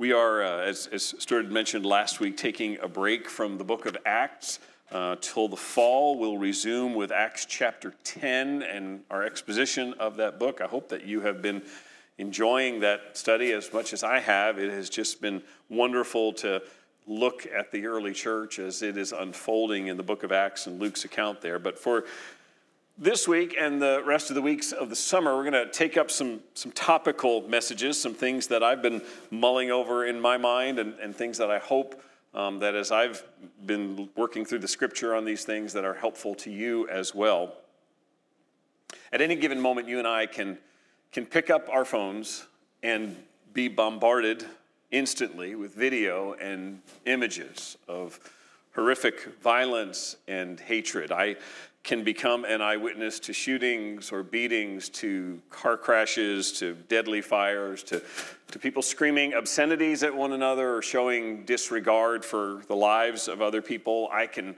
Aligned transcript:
We 0.00 0.12
are, 0.12 0.42
uh, 0.42 0.62
as, 0.62 0.86
as 0.86 1.14
Stuart 1.18 1.50
mentioned 1.50 1.84
last 1.84 2.20
week, 2.20 2.38
taking 2.38 2.78
a 2.80 2.88
break 2.88 3.28
from 3.28 3.58
the 3.58 3.64
book 3.64 3.84
of 3.84 3.98
Acts 4.06 4.58
uh, 4.90 5.16
till 5.20 5.46
the 5.46 5.58
fall. 5.58 6.18
We'll 6.18 6.38
resume 6.38 6.94
with 6.94 7.12
Acts 7.12 7.44
chapter 7.44 7.92
10 8.02 8.62
and 8.62 9.02
our 9.10 9.22
exposition 9.22 9.92
of 9.98 10.16
that 10.16 10.38
book. 10.38 10.62
I 10.62 10.66
hope 10.68 10.88
that 10.88 11.04
you 11.04 11.20
have 11.20 11.42
been 11.42 11.60
enjoying 12.16 12.80
that 12.80 13.14
study 13.18 13.52
as 13.52 13.74
much 13.74 13.92
as 13.92 14.02
I 14.02 14.20
have. 14.20 14.58
It 14.58 14.70
has 14.70 14.88
just 14.88 15.20
been 15.20 15.42
wonderful 15.68 16.32
to 16.32 16.62
look 17.06 17.46
at 17.54 17.70
the 17.70 17.84
early 17.84 18.14
church 18.14 18.58
as 18.58 18.80
it 18.80 18.96
is 18.96 19.12
unfolding 19.12 19.88
in 19.88 19.98
the 19.98 20.02
book 20.02 20.22
of 20.22 20.32
Acts 20.32 20.66
and 20.66 20.80
Luke's 20.80 21.04
account 21.04 21.42
there. 21.42 21.58
But 21.58 21.78
for 21.78 22.06
this 23.00 23.26
week 23.26 23.56
and 23.58 23.80
the 23.80 24.02
rest 24.04 24.28
of 24.28 24.34
the 24.34 24.42
weeks 24.42 24.72
of 24.72 24.90
the 24.90 24.96
summer, 24.96 25.34
we're 25.34 25.50
going 25.50 25.66
to 25.66 25.72
take 25.72 25.96
up 25.96 26.10
some, 26.10 26.40
some 26.52 26.70
topical 26.72 27.40
messages, 27.48 27.98
some 28.00 28.12
things 28.12 28.46
that 28.48 28.62
I've 28.62 28.82
been 28.82 29.00
mulling 29.30 29.70
over 29.70 30.04
in 30.04 30.20
my 30.20 30.36
mind, 30.36 30.78
and, 30.78 30.94
and 31.00 31.16
things 31.16 31.38
that 31.38 31.50
I 31.50 31.58
hope 31.58 32.02
um, 32.34 32.58
that 32.58 32.74
as 32.74 32.92
I've 32.92 33.24
been 33.64 34.10
working 34.16 34.44
through 34.44 34.58
the 34.58 34.68
scripture 34.68 35.14
on 35.14 35.24
these 35.24 35.44
things 35.44 35.72
that 35.72 35.84
are 35.84 35.94
helpful 35.94 36.34
to 36.36 36.50
you 36.50 36.86
as 36.88 37.14
well. 37.14 37.54
At 39.12 39.22
any 39.22 39.34
given 39.34 39.58
moment, 39.58 39.88
you 39.88 39.98
and 39.98 40.06
I 40.06 40.26
can, 40.26 40.58
can 41.10 41.24
pick 41.24 41.48
up 41.48 41.68
our 41.72 41.86
phones 41.86 42.46
and 42.82 43.16
be 43.54 43.68
bombarded 43.68 44.44
instantly 44.90 45.54
with 45.54 45.74
video 45.74 46.34
and 46.34 46.82
images 47.06 47.78
of 47.88 48.20
horrific 48.74 49.40
violence 49.42 50.16
and 50.28 50.60
hatred. 50.60 51.10
I 51.10 51.36
can 51.82 52.04
become 52.04 52.44
an 52.44 52.60
eyewitness 52.60 53.18
to 53.20 53.32
shootings 53.32 54.12
or 54.12 54.22
beatings, 54.22 54.88
to 54.90 55.40
car 55.48 55.76
crashes, 55.76 56.52
to 56.52 56.74
deadly 56.88 57.22
fires, 57.22 57.82
to, 57.82 58.02
to 58.50 58.58
people 58.58 58.82
screaming 58.82 59.34
obscenities 59.34 60.02
at 60.02 60.14
one 60.14 60.32
another 60.32 60.76
or 60.76 60.82
showing 60.82 61.44
disregard 61.44 62.24
for 62.24 62.62
the 62.68 62.76
lives 62.76 63.28
of 63.28 63.40
other 63.40 63.62
people. 63.62 64.08
I 64.12 64.26
can, 64.26 64.54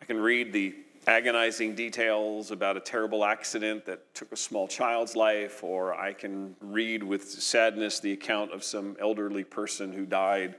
I 0.00 0.06
can 0.06 0.18
read 0.18 0.52
the 0.52 0.74
agonizing 1.06 1.74
details 1.74 2.50
about 2.50 2.76
a 2.76 2.80
terrible 2.80 3.24
accident 3.24 3.84
that 3.84 4.12
took 4.14 4.32
a 4.32 4.36
small 4.36 4.66
child's 4.66 5.14
life, 5.14 5.62
or 5.62 5.94
I 5.94 6.12
can 6.12 6.56
read 6.60 7.02
with 7.02 7.30
sadness 7.30 8.00
the 8.00 8.12
account 8.12 8.52
of 8.52 8.64
some 8.64 8.96
elderly 8.98 9.44
person 9.44 9.92
who 9.92 10.06
died 10.06 10.56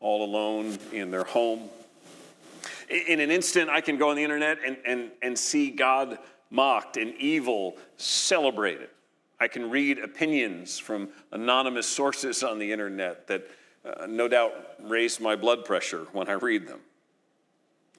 all 0.00 0.24
alone 0.24 0.78
in 0.92 1.10
their 1.10 1.24
home 1.24 1.68
in 2.88 3.20
an 3.20 3.30
instant, 3.30 3.70
I 3.70 3.80
can 3.80 3.96
go 3.96 4.10
on 4.10 4.16
the 4.16 4.22
internet 4.24 4.58
and, 4.64 4.76
and, 4.86 5.10
and 5.22 5.38
see 5.38 5.70
God 5.70 6.18
mocked 6.50 6.96
and 6.96 7.14
evil 7.16 7.76
celebrated. 7.96 8.88
I 9.38 9.48
can 9.48 9.70
read 9.70 9.98
opinions 9.98 10.78
from 10.78 11.08
anonymous 11.32 11.86
sources 11.86 12.42
on 12.42 12.58
the 12.58 12.72
internet 12.72 13.26
that 13.26 13.46
uh, 13.84 14.06
no 14.06 14.28
doubt 14.28 14.52
raise 14.82 15.20
my 15.20 15.36
blood 15.36 15.64
pressure 15.64 16.06
when 16.12 16.28
I 16.28 16.32
read 16.32 16.66
them. 16.66 16.80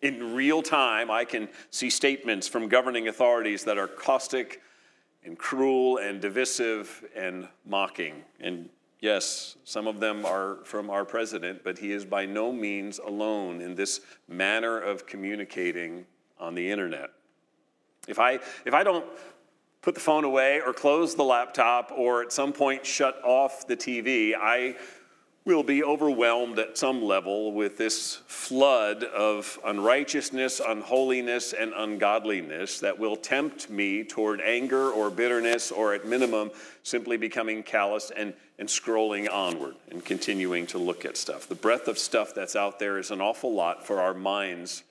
In 0.01 0.35
real 0.35 0.61
time, 0.61 1.09
I 1.09 1.25
can 1.25 1.49
see 1.71 1.89
statements 1.89 2.47
from 2.47 2.67
governing 2.67 3.07
authorities 3.07 3.63
that 3.63 3.77
are 3.77 3.87
caustic 3.87 4.61
and 5.23 5.37
cruel 5.37 5.97
and 5.97 6.21
divisive 6.21 7.03
and 7.15 7.47
mocking. 7.65 8.23
And 8.39 8.69
Yes, 8.99 9.57
some 9.63 9.85
of 9.85 9.99
them 9.99 10.25
are 10.25 10.57
from 10.63 10.89
our 10.89 11.05
president, 11.05 11.63
but 11.63 11.77
he 11.77 11.91
is 11.91 12.03
by 12.03 12.25
no 12.25 12.51
means 12.51 12.99
alone 12.99 13.61
in 13.61 13.75
this 13.75 14.01
manner 14.27 14.79
of 14.79 15.05
communicating 15.05 16.05
on 16.39 16.55
the 16.55 16.69
internet. 16.69 17.11
If 18.07 18.19
I, 18.19 18.39
if 18.65 18.73
I 18.73 18.83
don't 18.83 19.05
put 19.81 19.93
the 19.93 20.01
phone 20.01 20.23
away 20.23 20.61
or 20.65 20.73
close 20.73 21.15
the 21.15 21.23
laptop 21.23 21.91
or 21.95 22.23
at 22.23 22.33
some 22.33 22.51
point 22.51 22.85
shut 22.85 23.21
off 23.23 23.67
the 23.67 23.77
TV, 23.77 24.33
I 24.35 24.75
will 25.47 25.63
be 25.63 25.81
overwhelmed 25.81 26.59
at 26.59 26.77
some 26.77 27.01
level 27.01 27.53
with 27.53 27.77
this 27.77 28.17
flood 28.27 29.05
of 29.05 29.57
unrighteousness, 29.63 30.59
unholiness, 30.59 31.53
and 31.53 31.71
ungodliness 31.73 32.81
that 32.81 32.99
will 32.99 33.15
tempt 33.15 33.69
me 33.69 34.03
toward 34.03 34.41
anger 34.41 34.91
or 34.91 35.09
bitterness, 35.09 35.71
or 35.71 35.93
at 35.93 36.05
minimum, 36.05 36.51
simply 36.83 37.15
becoming 37.15 37.63
callous 37.63 38.11
and, 38.17 38.33
and 38.59 38.67
scrolling 38.67 39.31
onward 39.31 39.77
and 39.89 40.03
continuing 40.03 40.67
to 40.67 40.77
look 40.77 41.05
at 41.05 41.15
stuff. 41.15 41.47
The 41.47 41.55
breadth 41.55 41.87
of 41.87 41.97
stuff 41.97 42.35
that's 42.35 42.57
out 42.57 42.77
there 42.77 42.99
is 42.99 43.09
an 43.09 43.21
awful 43.21 43.53
lot 43.53 43.87
for 43.87 44.01
our 44.01 44.13
minds 44.13 44.83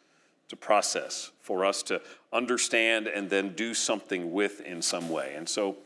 to 0.49 0.57
process, 0.57 1.33
for 1.43 1.67
us 1.67 1.83
to 1.83 2.01
understand 2.33 3.09
and 3.09 3.29
then 3.29 3.51
do 3.51 3.75
something 3.75 4.33
with 4.33 4.63
in 4.63 4.81
some 4.81 5.11
way. 5.11 5.35
And 5.37 5.47
so, 5.47 5.77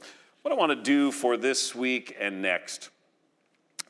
what 0.43 0.53
I 0.53 0.57
want 0.57 0.71
to 0.71 0.81
do 0.81 1.11
for 1.11 1.37
this 1.37 1.75
week 1.75 2.17
and 2.21 2.41
next 2.41 2.91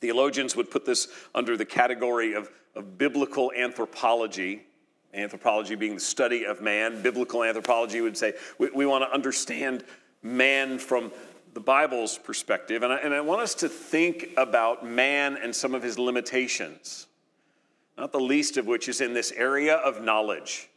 Theologians 0.01 0.57
would 0.57 0.71
put 0.71 0.85
this 0.85 1.09
under 1.35 1.57
the 1.57 1.65
category 1.65 2.35
of, 2.35 2.51
of 2.75 2.97
biblical 2.97 3.53
anthropology. 3.57 4.63
Anthropology 5.13 5.75
being 5.75 5.95
the 5.95 6.01
study 6.01 6.45
of 6.45 6.61
man. 6.63 7.03
Biblical 7.03 7.45
anthropology 7.45 8.01
would 8.01 8.17
say 8.17 8.35
we, 8.59 8.71
we 8.71 8.87
want 8.87 9.05
to 9.05 9.13
understand 9.13 9.85
man 10.23 10.79
from 10.79 11.13
the 11.53 11.61
Bible's 11.61 12.17
perspective. 12.17 12.83
And 12.83 12.93
I, 12.93 12.97
and 12.99 13.13
I 13.13 13.21
want 13.21 13.43
us 13.43 13.55
to 13.57 13.69
think 13.69 14.31
about 14.37 14.87
man 14.87 15.37
and 15.37 15.55
some 15.55 15.75
of 15.75 15.83
his 15.83 15.99
limitations, 15.99 17.07
not 17.99 18.13
the 18.13 18.21
least 18.21 18.57
of 18.57 18.67
which 18.67 18.89
is 18.89 19.01
in 19.01 19.15
this 19.15 19.33
area 19.33 19.77
of 19.77 20.03
knowledge, 20.03 20.71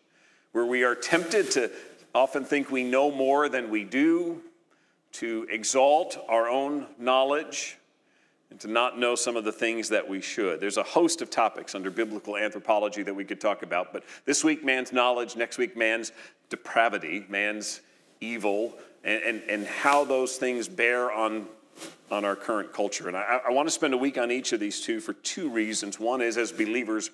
where 0.51 0.66
we 0.66 0.84
are 0.84 0.95
tempted 0.95 1.51
to 1.51 1.72
often 2.16 2.44
think 2.44 2.72
we 2.72 2.84
know 2.84 3.11
more 3.11 3.50
than 3.50 3.69
we 3.69 3.84
do, 3.84 4.41
to 5.13 5.47
exalt 5.50 6.17
our 6.28 6.50
own 6.50 6.88
knowledge 6.97 7.78
and 8.53 8.59
to 8.59 8.68
not 8.68 9.00
know 9.00 9.16
some 9.16 9.36
of 9.36 9.44
the 9.44 9.52
things 9.52 9.90
that 9.90 10.08
we 10.08 10.22
should. 10.22 10.59
There's 10.59 10.78
a 10.78 10.84
host 10.84 11.24
of 11.24 11.31
topics 11.31 11.74
under 11.74 11.90
biblical 11.90 12.38
anthropology 12.38 13.02
that 13.02 13.14
we 13.14 13.25
could 13.25 13.41
talk 13.41 13.64
about, 13.64 13.91
but 13.91 14.03
this 14.25 14.44
week, 14.44 14.64
man's 14.64 14.94
knowledge, 14.94 15.36
next 15.36 15.58
week, 15.58 15.75
man's 15.75 16.12
depravity, 16.52 17.25
man's 17.30 17.81
evil, 18.22 18.75
and, 19.03 19.24
and, 19.24 19.41
and 19.50 19.66
how 19.66 20.03
those 20.03 20.38
things 20.38 20.68
bear 20.68 21.12
on, 21.12 21.47
on 22.13 22.24
our 22.24 22.35
current 22.35 22.72
culture. 22.72 23.07
And 23.07 23.18
I, 23.18 23.41
I 23.47 23.51
want 23.51 23.68
to 23.68 23.72
spend 23.72 23.94
a 23.94 23.97
week 23.97 24.18
on 24.18 24.31
each 24.31 24.53
of 24.53 24.59
these 24.59 24.79
two 24.79 25.00
for 25.00 25.13
two 25.13 25.50
reasons. 25.50 26.00
One 26.00 26.22
is, 26.22 26.38
as 26.38 26.51
believers, 26.51 27.09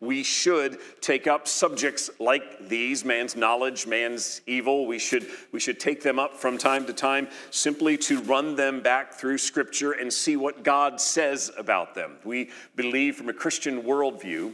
we 0.00 0.22
should 0.22 0.78
take 1.00 1.26
up 1.26 1.48
subjects 1.48 2.10
like 2.18 2.68
these 2.68 3.04
man's 3.04 3.34
knowledge, 3.34 3.86
man's 3.86 4.42
evil. 4.46 4.86
We 4.86 4.98
should, 4.98 5.26
we 5.52 5.60
should 5.60 5.80
take 5.80 6.02
them 6.02 6.18
up 6.18 6.36
from 6.36 6.58
time 6.58 6.84
to 6.86 6.92
time 6.92 7.28
simply 7.50 7.96
to 7.98 8.20
run 8.22 8.56
them 8.56 8.82
back 8.82 9.14
through 9.14 9.38
Scripture 9.38 9.92
and 9.92 10.12
see 10.12 10.36
what 10.36 10.64
God 10.64 11.00
says 11.00 11.50
about 11.56 11.94
them. 11.94 12.16
We 12.24 12.50
believe 12.76 13.16
from 13.16 13.28
a 13.28 13.32
Christian 13.32 13.82
worldview 13.84 14.52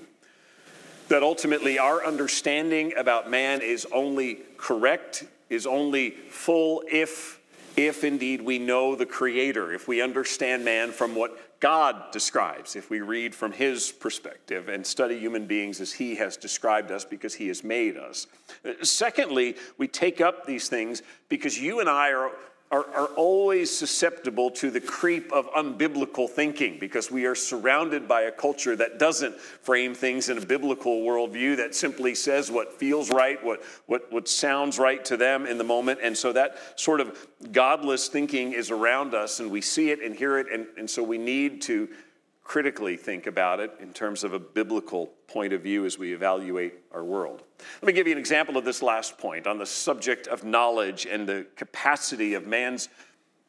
that 1.08 1.22
ultimately 1.22 1.78
our 1.78 2.04
understanding 2.04 2.92
about 2.96 3.30
man 3.30 3.62
is 3.62 3.86
only 3.92 4.40
correct, 4.58 5.24
is 5.48 5.66
only 5.66 6.10
full 6.10 6.82
if, 6.90 7.40
if 7.78 8.02
indeed 8.02 8.42
we 8.42 8.58
know 8.58 8.96
the 8.96 9.06
Creator, 9.06 9.72
if 9.72 9.86
we 9.86 10.02
understand 10.02 10.64
man 10.64 10.90
from 10.90 11.14
what 11.14 11.60
God 11.60 12.12
describes 12.12 12.76
if 12.76 12.90
we 12.90 13.00
read 13.00 13.34
from 13.34 13.52
his 13.52 13.90
perspective 13.90 14.68
and 14.68 14.86
study 14.86 15.18
human 15.18 15.46
beings 15.46 15.80
as 15.80 15.92
he 15.92 16.14
has 16.16 16.36
described 16.36 16.90
us 16.90 17.04
because 17.04 17.34
he 17.34 17.48
has 17.48 17.64
made 17.64 17.96
us. 17.96 18.26
Secondly, 18.82 19.56
we 19.76 19.88
take 19.88 20.20
up 20.20 20.46
these 20.46 20.68
things 20.68 21.02
because 21.28 21.58
you 21.58 21.80
and 21.80 21.88
I 21.88 22.12
are 22.12 22.30
are, 22.70 22.84
are 22.94 23.06
always 23.16 23.74
susceptible 23.74 24.50
to 24.50 24.70
the 24.70 24.80
creep 24.80 25.32
of 25.32 25.50
unbiblical 25.52 26.28
thinking 26.28 26.76
because 26.78 27.10
we 27.10 27.24
are 27.24 27.34
surrounded 27.34 28.06
by 28.06 28.22
a 28.22 28.30
culture 28.30 28.76
that 28.76 28.98
doesn't 28.98 29.38
frame 29.40 29.94
things 29.94 30.28
in 30.28 30.36
a 30.36 30.44
biblical 30.44 31.00
worldview, 31.00 31.56
that 31.56 31.74
simply 31.74 32.14
says 32.14 32.50
what 32.50 32.72
feels 32.72 33.10
right, 33.10 33.42
what, 33.42 33.62
what, 33.86 34.12
what 34.12 34.28
sounds 34.28 34.78
right 34.78 35.02
to 35.06 35.16
them 35.16 35.46
in 35.46 35.56
the 35.56 35.64
moment. 35.64 36.00
And 36.02 36.16
so 36.16 36.32
that 36.34 36.58
sort 36.78 37.00
of 37.00 37.28
godless 37.52 38.08
thinking 38.08 38.52
is 38.52 38.70
around 38.70 39.14
us, 39.14 39.40
and 39.40 39.50
we 39.50 39.62
see 39.62 39.90
it 39.90 40.02
and 40.02 40.14
hear 40.14 40.38
it, 40.38 40.48
and, 40.52 40.66
and 40.76 40.90
so 40.90 41.02
we 41.02 41.16
need 41.16 41.62
to 41.62 41.88
critically 42.48 42.96
think 42.96 43.26
about 43.26 43.60
it 43.60 43.70
in 43.78 43.92
terms 43.92 44.24
of 44.24 44.32
a 44.32 44.38
biblical 44.38 45.10
point 45.28 45.52
of 45.52 45.60
view 45.60 45.84
as 45.84 45.98
we 45.98 46.14
evaluate 46.14 46.72
our 46.92 47.04
world. 47.04 47.42
Let 47.82 47.86
me 47.86 47.92
give 47.92 48.06
you 48.06 48.14
an 48.14 48.18
example 48.18 48.56
of 48.56 48.64
this 48.64 48.82
last 48.82 49.18
point 49.18 49.46
on 49.46 49.58
the 49.58 49.66
subject 49.66 50.26
of 50.28 50.44
knowledge 50.44 51.06
and 51.06 51.28
the 51.28 51.46
capacity 51.56 52.32
of 52.32 52.46
man's 52.46 52.88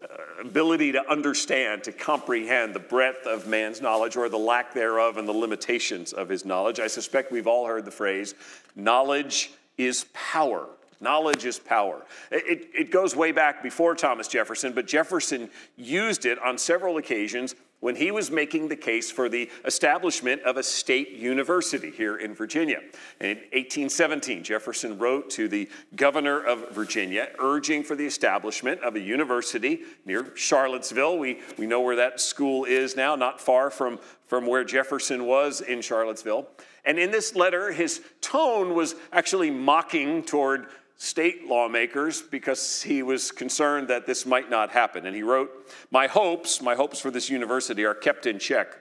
uh, 0.04 0.08
ability 0.42 0.92
to 0.92 1.10
understand, 1.10 1.82
to 1.86 1.94
comprehend 1.94 2.74
the 2.74 2.80
breadth 2.80 3.26
of 3.26 3.48
man's 3.48 3.80
knowledge 3.80 4.18
or 4.18 4.28
the 4.28 4.38
lack 4.38 4.74
thereof 4.74 5.16
and 5.16 5.26
the 5.26 5.34
limitations 5.34 6.12
of 6.12 6.28
his 6.28 6.44
knowledge. 6.44 6.82
I 6.82 6.88
suspect 6.88 7.32
we've 7.32 7.48
all 7.48 7.66
heard 7.66 7.86
the 7.86 7.92
phrase 7.92 8.36
knowledge 8.76 9.52
is 9.78 10.08
power. 10.14 10.68
Knowledge 11.00 11.46
is 11.46 11.58
power. 11.58 12.06
It, 12.30 12.68
it, 12.78 12.92
goes 12.92 13.16
way 13.16 13.32
back 13.32 13.64
before 13.64 13.96
Thomas 13.96 14.28
Jefferson, 14.28 14.74
but 14.74 14.86
Jefferson 14.86 15.50
used 15.78 16.26
it 16.26 16.38
on 16.40 16.58
several 16.58 16.98
occasions 16.98 17.56
when 17.80 17.96
he 17.96 18.12
was 18.12 18.30
making 18.30 18.68
the 18.68 18.76
case 18.76 19.10
for 19.10 19.30
the 19.30 19.50
establishment 19.66 20.42
of 20.44 20.58
a 20.58 20.64
state 20.64 21.12
university 21.12 21.90
here 21.92 22.18
in 22.18 22.34
Virginia. 22.34 22.80
In 23.22 23.38
1817, 23.38 24.44
Jefferson 24.44 24.98
wrote 24.98 25.30
to 25.32 25.48
the 25.48 25.70
governor 25.96 26.40
of 26.42 26.72
Virginia 26.72 27.30
urging 27.40 27.84
for 27.84 27.96
the 27.96 28.06
establishment 28.06 28.82
of 28.82 28.96
a 28.96 29.00
university 29.00 29.82
near 30.06 30.36
Charlottesville. 30.36 31.18
We, 31.18 31.40
we 31.58 31.68
know 31.68 31.82
where 31.82 31.96
that 31.96 32.20
school 32.20 32.66
is 32.66 32.96
now, 32.96 33.16
not 33.16 33.40
far 33.40 33.70
from, 33.70 34.00
from 34.28 34.46
where 34.46 34.64
Jefferson 34.64 35.26
was 35.26 35.62
in 35.62 35.82
Charlottesville. 35.82 36.48
And 36.86 36.98
in 36.98 37.12
this 37.12 37.36
letter, 37.36 37.72
his 37.72 38.02
tone 38.22 38.74
was 38.74 38.96
actually 39.12 39.52
mocking 39.52 40.24
toward 40.24 40.68
state 41.00 41.48
lawmakers 41.48 42.22
because 42.22 42.82
he 42.84 43.02
was 43.02 43.32
concerned 43.32 43.88
that 43.88 44.06
this 44.06 44.26
might 44.26 44.50
not 44.50 44.70
happen. 44.70 45.06
And 45.06 45.16
he 45.16 45.24
wrote, 45.24 45.50
My 45.92 46.08
hopes, 46.08 46.62
my 46.62 46.76
hopes 46.76 47.00
for 47.00 47.10
this 47.10 47.30
university 47.30 47.86
are 47.86 47.96
kept 47.96 48.26
in 48.26 48.38
check 48.38 48.76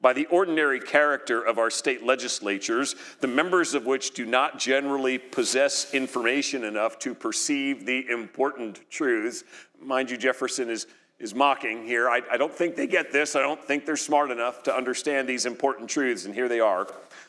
by 0.00 0.12
the 0.12 0.26
ordinary 0.26 0.78
character 0.78 1.42
of 1.42 1.58
our 1.58 1.68
state 1.68 2.06
legislatures, 2.06 2.94
the 3.18 3.26
members 3.26 3.74
of 3.74 3.86
which 3.86 4.12
do 4.12 4.24
not 4.24 4.60
generally 4.60 5.18
possess 5.18 5.92
information 5.92 6.62
enough 6.62 7.00
to 7.00 7.12
perceive 7.12 7.84
the 7.84 8.08
important 8.08 8.88
truths. 8.88 9.42
Mind 9.82 10.12
you, 10.12 10.16
Jefferson 10.16 10.70
is, 10.70 10.86
is 11.18 11.34
mocking 11.34 11.84
here. 11.84 12.08
I, 12.08 12.22
I 12.30 12.36
don't 12.36 12.54
think 12.54 12.76
they 12.76 12.86
get 12.86 13.10
this. 13.10 13.34
I 13.34 13.42
don't 13.42 13.62
think 13.62 13.84
they're 13.84 13.96
smart 13.96 14.30
enough 14.30 14.62
to 14.62 14.76
understand 14.76 15.28
these 15.28 15.44
important 15.44 15.90
truths. 15.90 16.24
And 16.24 16.32
here 16.32 16.48
they 16.48 16.60
are 16.60 16.86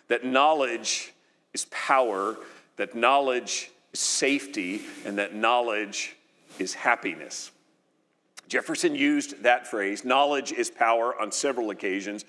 that 0.08 0.24
knowledge 0.24 1.14
is 1.56 1.66
power, 1.72 2.38
that 2.76 2.94
knowledge 2.94 3.72
safety, 3.94 4.82
and 5.06 5.18
that 5.18 5.34
knowledge 5.34 6.16
is 6.60 6.74
happiness. 6.74 7.52
Jefferson 8.48 8.96
used 8.96 9.44
that 9.44 9.68
phrase, 9.68 10.04
knowledge 10.04 10.52
is 10.52 10.70
power, 10.70 11.20
on 11.20 11.32
several 11.32 11.70
occasions. 11.70 12.26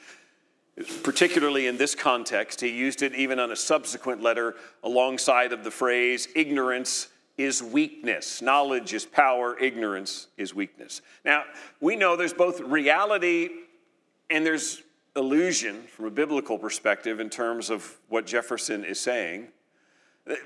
Particularly 1.03 1.67
in 1.67 1.77
this 1.77 1.95
context, 1.95 2.61
he 2.61 2.69
used 2.69 3.03
it 3.03 3.15
even 3.15 3.39
on 3.39 3.51
a 3.51 3.57
subsequent 3.57 4.23
letter 4.23 4.55
alongside 4.83 5.53
of 5.53 5.65
the 5.65 5.71
phrase, 5.71 6.29
ignorance 6.35 7.09
is 7.37 7.63
weakness. 7.63 8.43
Knowledge 8.43 8.93
is 8.93 9.05
power, 9.05 9.59
ignorance 9.59 10.29
is 10.37 10.55
weakness. 10.55 11.03
Now, 11.25 11.45
we 11.81 11.97
know 11.97 12.17
there's 12.17 12.35
both 12.35 12.61
reality 12.61 13.49
and 14.29 14.45
there's 14.45 14.83
illusion 15.17 15.83
from 15.85 16.05
a 16.05 16.11
biblical 16.11 16.59
perspective 16.59 17.19
in 17.19 17.31
terms 17.31 17.71
of 17.71 17.99
what 18.09 18.27
Jefferson 18.27 18.85
is 18.85 19.01
saying. 19.01 19.49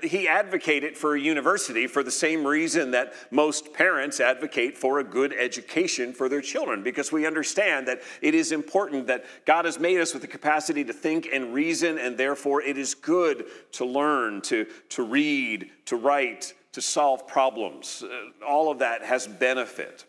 He 0.01 0.27
advocated 0.27 0.97
for 0.97 1.15
a 1.15 1.19
university 1.19 1.87
for 1.87 2.01
the 2.01 2.11
same 2.11 2.45
reason 2.45 2.91
that 2.91 3.13
most 3.31 3.73
parents 3.73 4.19
advocate 4.19 4.77
for 4.77 4.99
a 4.99 5.03
good 5.03 5.33
education 5.33 6.13
for 6.13 6.27
their 6.29 6.41
children, 6.41 6.83
because 6.83 7.11
we 7.11 7.25
understand 7.25 7.87
that 7.87 8.01
it 8.21 8.33
is 8.33 8.51
important 8.51 9.07
that 9.07 9.25
God 9.45 9.65
has 9.65 9.79
made 9.79 9.99
us 9.99 10.13
with 10.13 10.21
the 10.21 10.27
capacity 10.27 10.83
to 10.85 10.93
think 10.93 11.27
and 11.31 11.53
reason, 11.53 11.97
and 11.97 12.17
therefore 12.17 12.61
it 12.61 12.77
is 12.77 12.95
good 12.95 13.45
to 13.73 13.85
learn, 13.85 14.41
to, 14.41 14.65
to 14.89 15.03
read, 15.03 15.69
to 15.85 15.95
write, 15.95 16.53
to 16.71 16.81
solve 16.81 17.27
problems. 17.27 18.03
Uh, 18.03 18.45
all 18.45 18.71
of 18.71 18.79
that 18.79 19.01
has 19.03 19.27
benefit. 19.27 20.05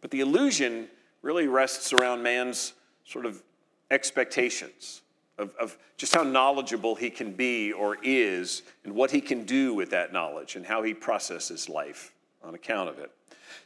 But 0.00 0.10
the 0.10 0.20
illusion 0.20 0.88
really 1.22 1.48
rests 1.48 1.92
around 1.92 2.22
man's 2.22 2.72
sort 3.04 3.26
of 3.26 3.42
expectations 3.90 5.02
of, 5.38 5.54
of 5.60 5.78
just 5.96 6.14
how 6.14 6.22
knowledgeable 6.22 6.94
he 6.94 7.10
can 7.10 7.32
be 7.32 7.72
or 7.72 7.96
is, 8.02 8.62
and 8.84 8.94
what 8.94 9.10
he 9.10 9.20
can 9.20 9.44
do 9.44 9.74
with 9.74 9.90
that 9.90 10.12
knowledge, 10.12 10.56
and 10.56 10.66
how 10.66 10.82
he 10.82 10.94
processes 10.94 11.68
life 11.68 12.12
on 12.42 12.54
account 12.54 12.88
of 12.88 12.98
it. 12.98 13.10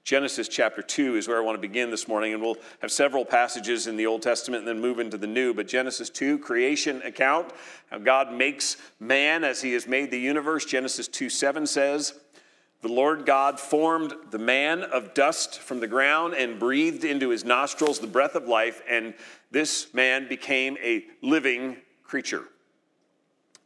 Genesis 0.05 0.49
chapter 0.49 0.83
2 0.83 1.17
is 1.17 1.29
where 1.29 1.39
I 1.39 1.41
want 1.41 1.57
to 1.57 1.61
begin 1.61 1.91
this 1.91 2.09
morning, 2.09 2.33
and 2.33 2.43
we'll 2.43 2.57
have 2.81 2.91
several 2.91 3.25
passages 3.25 3.87
in 3.87 3.97
the 3.97 4.07
Old 4.07 4.23
Testament 4.23 4.61
and 4.61 4.69
then 4.69 4.81
move 4.81 4.99
into 4.99 5.17
the 5.17 5.27
New. 5.27 5.55
But 5.55 5.69
Genesis 5.69 6.11
2, 6.11 6.39
creation 6.39 7.01
account, 7.03 7.53
how 7.91 7.99
God 7.99 8.33
makes 8.33 8.77
man 9.01 9.45
as 9.45 9.63
he 9.63 9.73
has 9.73 9.87
made 9.87 10.11
the 10.11 10.19
universe. 10.19 10.65
Genesis 10.65 11.09
2 11.09 11.29
7 11.29 11.67
says, 11.67 12.15
The 12.83 12.89
Lord 12.89 13.25
God 13.27 13.61
formed 13.61 14.13
the 14.31 14.39
man 14.39 14.83
of 14.83 15.15
dust 15.15 15.61
from 15.61 15.79
the 15.79 15.87
ground 15.87 16.35
and 16.35 16.59
breathed 16.59 17.05
into 17.05 17.29
his 17.29 17.45
nostrils 17.45 18.01
the 18.01 18.09
breath 18.09 18.35
of 18.35 18.49
life, 18.49 18.83
and 18.89 19.15
this 19.53 19.95
man 19.95 20.29
became 20.29 20.77
a 20.83 21.07
living 21.23 21.77
creature. 22.03 22.43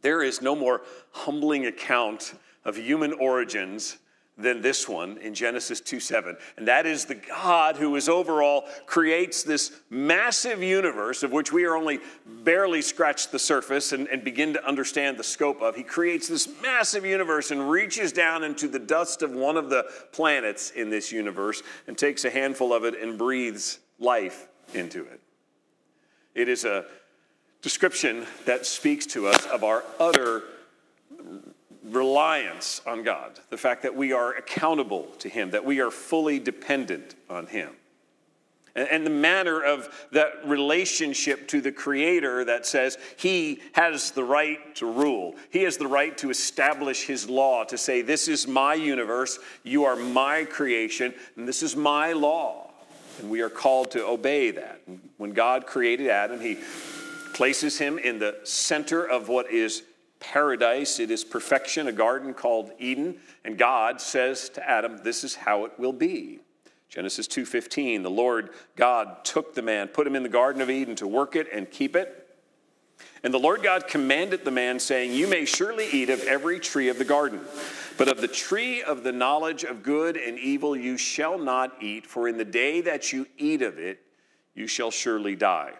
There 0.02 0.22
is 0.22 0.42
no 0.42 0.54
more 0.54 0.82
humbling 1.12 1.64
account 1.64 2.34
of 2.64 2.76
human 2.76 3.14
origins 3.14 3.96
than 4.38 4.60
this 4.60 4.86
one 4.86 5.16
in 5.18 5.34
Genesis 5.34 5.80
2 5.80 5.98
7. 5.98 6.36
And 6.56 6.68
that 6.68 6.84
is 6.84 7.06
the 7.06 7.14
God 7.14 7.76
who 7.76 7.96
is 7.96 8.08
overall 8.08 8.64
creates 8.84 9.42
this 9.42 9.72
massive 9.88 10.62
universe 10.62 11.22
of 11.22 11.32
which 11.32 11.52
we 11.52 11.64
are 11.64 11.74
only 11.74 12.00
barely 12.26 12.82
scratched 12.82 13.32
the 13.32 13.38
surface 13.38 13.92
and, 13.92 14.06
and 14.08 14.22
begin 14.22 14.52
to 14.52 14.66
understand 14.66 15.16
the 15.16 15.24
scope 15.24 15.62
of. 15.62 15.74
He 15.74 15.82
creates 15.82 16.28
this 16.28 16.48
massive 16.60 17.04
universe 17.06 17.50
and 17.50 17.70
reaches 17.70 18.12
down 18.12 18.44
into 18.44 18.68
the 18.68 18.78
dust 18.78 19.22
of 19.22 19.32
one 19.32 19.56
of 19.56 19.70
the 19.70 19.86
planets 20.12 20.70
in 20.70 20.90
this 20.90 21.10
universe 21.10 21.62
and 21.86 21.96
takes 21.96 22.24
a 22.24 22.30
handful 22.30 22.74
of 22.74 22.84
it 22.84 23.00
and 23.00 23.16
breathes 23.16 23.78
life 23.98 24.48
into 24.74 25.04
it. 25.04 25.20
It 26.34 26.50
is 26.50 26.66
a 26.66 26.84
description 27.62 28.26
that 28.44 28.66
speaks 28.66 29.06
to 29.06 29.26
us 29.28 29.46
of 29.46 29.64
our 29.64 29.82
utter 29.98 30.42
reliance 31.90 32.80
on 32.86 33.02
God, 33.02 33.38
the 33.50 33.56
fact 33.56 33.82
that 33.82 33.94
we 33.94 34.12
are 34.12 34.34
accountable 34.34 35.04
to 35.18 35.28
Him, 35.28 35.50
that 35.50 35.64
we 35.64 35.80
are 35.80 35.90
fully 35.90 36.38
dependent 36.38 37.14
on 37.30 37.46
Him. 37.46 37.70
And, 38.74 39.06
the 39.06 39.10
manner 39.10 39.62
of 39.62 40.06
that 40.12 40.46
relationship 40.46 41.48
to 41.48 41.62
the 41.62 41.72
Creator 41.72 42.44
that 42.44 42.66
says 42.66 42.98
He 43.16 43.62
has 43.72 44.10
the 44.10 44.24
right 44.24 44.74
to 44.76 44.86
rule. 44.86 45.34
He 45.48 45.62
has 45.62 45.78
the 45.78 45.86
right 45.86 46.16
to 46.18 46.28
establish 46.28 47.06
His 47.06 47.30
law, 47.30 47.64
to 47.64 47.78
say, 47.78 48.02
This 48.02 48.28
is 48.28 48.46
my 48.46 48.74
universe, 48.74 49.38
you 49.62 49.84
are 49.84 49.96
my 49.96 50.44
creation, 50.44 51.14
and 51.36 51.48
this 51.48 51.62
is 51.62 51.74
my 51.74 52.12
law. 52.12 52.70
And 53.18 53.30
we 53.30 53.40
are 53.40 53.48
called 53.48 53.92
to 53.92 54.04
obey 54.04 54.50
that. 54.50 54.82
When 55.16 55.32
God 55.32 55.66
created 55.66 56.08
Adam, 56.08 56.40
he 56.40 56.58
places 57.32 57.78
him 57.78 57.98
in 57.98 58.18
the 58.18 58.38
center 58.44 59.04
of 59.04 59.28
what 59.28 59.50
is 59.50 59.82
paradise. 60.32 60.98
It 60.98 61.10
is 61.10 61.24
perfection, 61.24 61.88
a 61.88 61.92
garden 61.92 62.34
called 62.34 62.70
Eden. 62.78 63.16
And 63.44 63.56
God 63.58 64.00
says 64.00 64.48
to 64.50 64.68
Adam, 64.68 64.98
This 64.98 65.24
is 65.24 65.34
how 65.34 65.64
it 65.64 65.72
will 65.78 65.92
be. 65.92 66.40
Genesis 66.88 67.26
2:15 67.26 68.02
The 68.02 68.10
Lord 68.10 68.50
God 68.76 69.24
took 69.24 69.54
the 69.54 69.62
man 69.62 69.88
put 69.88 70.06
him 70.06 70.14
in 70.14 70.22
the 70.22 70.28
garden 70.28 70.62
of 70.62 70.70
Eden 70.70 70.94
to 70.96 71.06
work 71.06 71.34
it 71.34 71.48
and 71.52 71.68
keep 71.70 71.96
it 71.96 72.22
and 73.24 73.34
the 73.34 73.38
Lord 73.38 73.62
God 73.62 73.88
commanded 73.88 74.44
the 74.44 74.52
man 74.52 74.78
saying 74.78 75.12
you 75.12 75.26
may 75.26 75.44
surely 75.44 75.88
eat 75.90 76.10
of 76.10 76.22
every 76.22 76.60
tree 76.60 76.88
of 76.88 76.96
the 76.96 77.04
garden 77.04 77.40
but 77.96 78.08
of 78.08 78.20
the 78.20 78.28
tree 78.28 78.82
of 78.82 79.02
the 79.02 79.12
knowledge 79.12 79.64
of 79.64 79.82
good 79.82 80.16
and 80.16 80.38
evil 80.38 80.76
you 80.76 80.96
shall 80.96 81.38
not 81.38 81.82
eat, 81.82 82.06
for 82.06 82.28
in 82.28 82.36
the 82.36 82.44
day 82.44 82.82
that 82.82 83.12
you 83.12 83.26
eat 83.38 83.62
of 83.62 83.78
it, 83.78 84.00
you 84.54 84.66
shall 84.66 84.90
surely 84.90 85.34
die. 85.34 85.72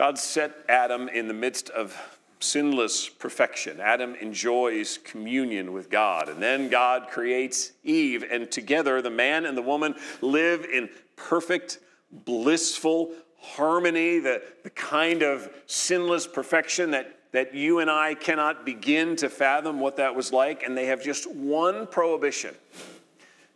God 0.00 0.18
set 0.18 0.64
Adam 0.66 1.10
in 1.10 1.28
the 1.28 1.34
midst 1.34 1.68
of 1.68 1.94
sinless 2.40 3.06
perfection. 3.06 3.80
Adam 3.80 4.14
enjoys 4.14 4.96
communion 4.96 5.74
with 5.74 5.90
God. 5.90 6.30
And 6.30 6.42
then 6.42 6.70
God 6.70 7.08
creates 7.10 7.72
Eve, 7.84 8.24
and 8.32 8.50
together 8.50 9.02
the 9.02 9.10
man 9.10 9.44
and 9.44 9.54
the 9.54 9.60
woman 9.60 9.94
live 10.22 10.64
in 10.64 10.88
perfect, 11.16 11.80
blissful 12.10 13.12
harmony, 13.40 14.20
the, 14.20 14.42
the 14.62 14.70
kind 14.70 15.20
of 15.22 15.50
sinless 15.66 16.26
perfection 16.26 16.92
that 16.92 17.18
that 17.32 17.54
you 17.54 17.80
and 17.80 17.90
I 17.90 18.14
cannot 18.14 18.64
begin 18.64 19.16
to 19.16 19.28
fathom 19.28 19.80
what 19.80 19.96
that 19.96 20.14
was 20.16 20.32
like, 20.32 20.62
and 20.62 20.74
they 20.74 20.86
have 20.86 21.04
just 21.04 21.30
one 21.30 21.86
prohibition 21.86 22.54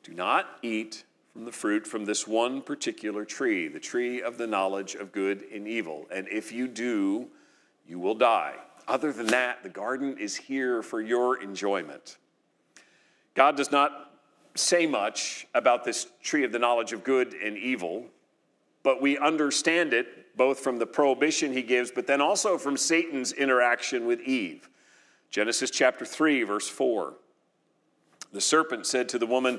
do 0.02 0.12
not 0.12 0.58
eat 0.60 1.04
from 1.34 1.44
the 1.44 1.52
fruit 1.52 1.84
from 1.84 2.04
this 2.04 2.28
one 2.28 2.62
particular 2.62 3.24
tree, 3.24 3.66
the 3.66 3.80
tree 3.80 4.22
of 4.22 4.38
the 4.38 4.46
knowledge 4.46 4.94
of 4.94 5.10
good 5.10 5.42
and 5.52 5.66
evil. 5.66 6.06
And 6.12 6.28
if 6.28 6.52
you 6.52 6.68
do, 6.68 7.26
you 7.88 7.98
will 7.98 8.14
die. 8.14 8.54
Other 8.86 9.12
than 9.12 9.26
that, 9.26 9.64
the 9.64 9.68
garden 9.68 10.16
is 10.16 10.36
here 10.36 10.80
for 10.80 11.00
your 11.00 11.42
enjoyment. 11.42 12.18
God 13.34 13.56
does 13.56 13.72
not 13.72 14.12
say 14.54 14.86
much 14.86 15.48
about 15.54 15.82
this 15.82 16.06
tree 16.22 16.44
of 16.44 16.52
the 16.52 16.58
knowledge 16.60 16.92
of 16.92 17.02
good 17.02 17.34
and 17.34 17.58
evil, 17.58 18.04
but 18.84 19.02
we 19.02 19.18
understand 19.18 19.92
it 19.92 20.36
both 20.36 20.60
from 20.60 20.78
the 20.78 20.86
prohibition 20.86 21.52
he 21.52 21.62
gives, 21.62 21.90
but 21.90 22.06
then 22.06 22.20
also 22.20 22.56
from 22.56 22.76
Satan's 22.76 23.32
interaction 23.32 24.06
with 24.06 24.20
Eve. 24.20 24.68
Genesis 25.30 25.72
chapter 25.72 26.04
3, 26.04 26.44
verse 26.44 26.68
4. 26.68 27.14
The 28.32 28.40
serpent 28.40 28.86
said 28.86 29.08
to 29.08 29.18
the 29.18 29.26
woman, 29.26 29.58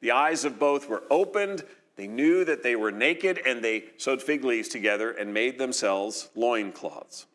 the 0.00 0.10
eyes 0.10 0.44
of 0.44 0.58
both 0.58 0.88
were 0.88 1.02
opened. 1.10 1.64
They 1.96 2.06
knew 2.06 2.44
that 2.44 2.62
they 2.62 2.76
were 2.76 2.90
naked 2.90 3.40
and 3.46 3.62
they 3.62 3.84
sewed 3.98 4.22
fig 4.22 4.44
leaves 4.44 4.68
together 4.68 5.10
and 5.10 5.34
made 5.34 5.58
themselves 5.58 6.30
loincloths. 6.34 7.26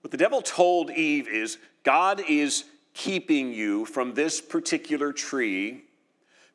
What 0.00 0.10
the 0.10 0.16
devil 0.16 0.40
told 0.40 0.90
Eve 0.90 1.28
is 1.28 1.58
God 1.82 2.22
is 2.28 2.64
keeping 2.94 3.52
you 3.52 3.84
from 3.84 4.14
this 4.14 4.40
particular 4.40 5.12
tree 5.12 5.84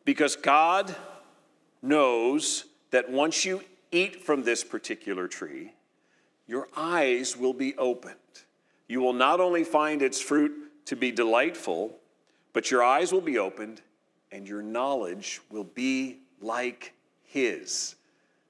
because 0.04 0.36
God 0.36 0.96
knows 1.82 2.66
that 2.92 3.10
once 3.10 3.46
you 3.46 3.62
eat 3.92 4.24
from 4.24 4.44
this 4.44 4.64
particular 4.64 5.28
tree, 5.28 5.74
your 6.48 6.68
eyes 6.76 7.38
will 7.38 7.54
be 7.54 7.76
opened. 7.78 8.16
You 8.88 9.02
will 9.02 9.14
not 9.14 9.40
only 9.40 9.64
find 9.64 10.02
its 10.02 10.22
fruit 10.22 10.54
to 10.86 10.96
be 10.96 11.12
delightful, 11.12 11.98
but 12.54 12.70
your 12.70 12.84
eyes 12.84 13.12
will 13.12 13.22
be 13.22 13.38
opened 13.38 13.82
and 14.36 14.46
your 14.46 14.62
knowledge 14.62 15.40
will 15.50 15.64
be 15.64 16.18
like 16.42 16.94
his. 17.24 17.96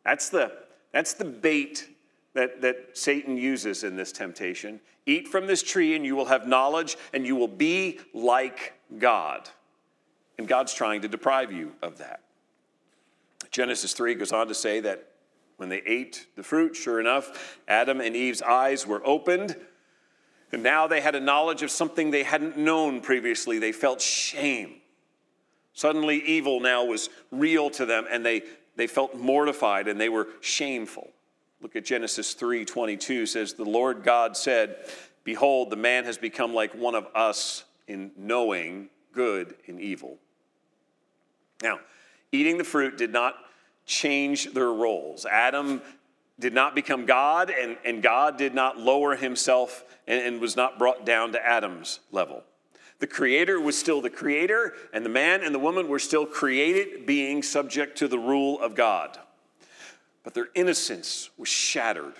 That's 0.03 0.29
the, 0.29 0.51
that's 0.91 1.13
the 1.13 1.25
bait 1.25 1.87
that, 2.33 2.61
that 2.61 2.97
Satan 2.97 3.37
uses 3.37 3.83
in 3.83 3.95
this 3.95 4.11
temptation. 4.11 4.81
Eat 5.05 5.27
from 5.27 5.45
this 5.45 5.61
tree 5.61 5.95
and 5.95 6.03
you 6.03 6.15
will 6.15 6.25
have 6.25 6.47
knowledge 6.47 6.97
and 7.13 7.25
you 7.25 7.35
will 7.35 7.47
be 7.47 7.99
like 8.13 8.73
God. 8.97 9.47
And 10.39 10.47
God's 10.47 10.73
trying 10.73 11.01
to 11.01 11.07
deprive 11.07 11.51
you 11.51 11.73
of 11.83 11.99
that. 11.99 12.21
Genesis 13.51 13.93
3 13.93 14.15
goes 14.15 14.31
on 14.31 14.47
to 14.47 14.55
say 14.55 14.79
that 14.79 15.07
when 15.57 15.69
they 15.69 15.83
ate 15.85 16.25
the 16.35 16.43
fruit, 16.43 16.75
sure 16.75 16.99
enough, 16.99 17.59
Adam 17.67 18.01
and 18.01 18.15
Eve's 18.15 18.41
eyes 18.41 18.87
were 18.87 19.05
opened. 19.05 19.55
And 20.51 20.63
now 20.63 20.87
they 20.87 20.99
had 20.99 21.13
a 21.13 21.19
knowledge 21.19 21.61
of 21.61 21.69
something 21.69 22.09
they 22.09 22.23
hadn't 22.23 22.57
known 22.57 23.01
previously. 23.01 23.59
They 23.59 23.71
felt 23.71 24.01
shame. 24.01 24.81
Suddenly, 25.75 26.23
evil 26.23 26.61
now 26.61 26.85
was 26.85 27.09
real 27.31 27.69
to 27.71 27.85
them, 27.85 28.05
and 28.09 28.25
they, 28.25 28.43
they 28.77 28.87
felt 28.87 29.13
mortified 29.15 29.87
and 29.87 29.99
they 29.99 30.09
were 30.09 30.29
shameful. 30.41 31.09
Look 31.61 31.75
at 31.75 31.85
Genesis 31.85 32.33
3:22 32.33 33.27
says 33.27 33.53
the 33.53 33.65
Lord 33.65 34.03
God 34.03 34.37
said, 34.37 34.77
"Behold, 35.23 35.69
the 35.69 35.75
man 35.75 36.05
has 36.05 36.17
become 36.17 36.53
like 36.53 36.73
one 36.73 36.95
of 36.95 37.07
us 37.13 37.65
in 37.87 38.11
knowing 38.17 38.89
good 39.11 39.55
and 39.67 39.79
evil." 39.79 40.17
Now, 41.61 41.79
eating 42.31 42.57
the 42.57 42.63
fruit 42.63 42.97
did 42.97 43.11
not 43.11 43.35
change 43.85 44.53
their 44.53 44.71
roles. 44.71 45.25
Adam 45.25 45.81
did 46.39 46.53
not 46.53 46.75
become 46.75 47.05
God, 47.05 47.49
and, 47.49 47.77
and 47.85 48.03
God 48.03 48.37
did 48.37 48.53
not 48.53 48.77
lower 48.77 49.15
himself 49.15 49.83
and, 50.07 50.21
and 50.21 50.41
was 50.41 50.55
not 50.55 50.77
brought 50.77 51.05
down 51.05 51.31
to 51.31 51.45
Adam's 51.45 51.99
level. 52.11 52.43
The 52.99 53.07
Creator 53.07 53.59
was 53.59 53.77
still 53.77 54.01
the 54.01 54.09
Creator, 54.09 54.73
and 54.93 55.05
the 55.05 55.09
man 55.09 55.43
and 55.43 55.53
the 55.53 55.59
woman 55.59 55.87
were 55.87 55.99
still 55.99 56.25
created 56.25 57.05
beings 57.05 57.49
subject 57.49 57.97
to 57.99 58.07
the 58.07 58.19
rule 58.19 58.59
of 58.61 58.75
God. 58.75 59.17
But 60.23 60.33
their 60.33 60.47
innocence 60.55 61.29
was 61.37 61.49
shattered 61.49 62.15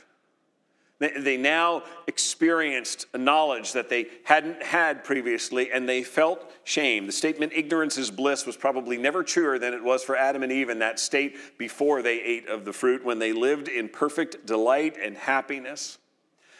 they 0.99 1.35
now 1.35 1.83
experienced 2.07 3.07
a 3.13 3.17
knowledge 3.17 3.73
that 3.73 3.89
they 3.89 4.07
hadn't 4.23 4.63
had 4.63 5.03
previously, 5.03 5.71
and 5.71 5.89
they 5.89 6.03
felt 6.03 6.53
shame. 6.63 7.05
The 7.05 7.11
statement, 7.11 7.51
ignorance 7.53 7.97
is 7.97 8.09
bliss, 8.09 8.45
was 8.45 8.55
probably 8.55 8.97
never 8.97 9.21
truer 9.21 9.59
than 9.59 9.73
it 9.73 9.83
was 9.83 10.03
for 10.03 10.15
Adam 10.15 10.41
and 10.41 10.51
Eve 10.51 10.69
in 10.69 10.79
that 10.79 10.99
state 10.99 11.57
before 11.57 12.01
they 12.01 12.21
ate 12.21 12.47
of 12.47 12.63
the 12.63 12.71
fruit, 12.71 13.03
when 13.03 13.19
they 13.19 13.33
lived 13.33 13.67
in 13.67 13.89
perfect 13.89 14.45
delight 14.45 14.95
and 15.01 15.17
happiness. 15.17 15.97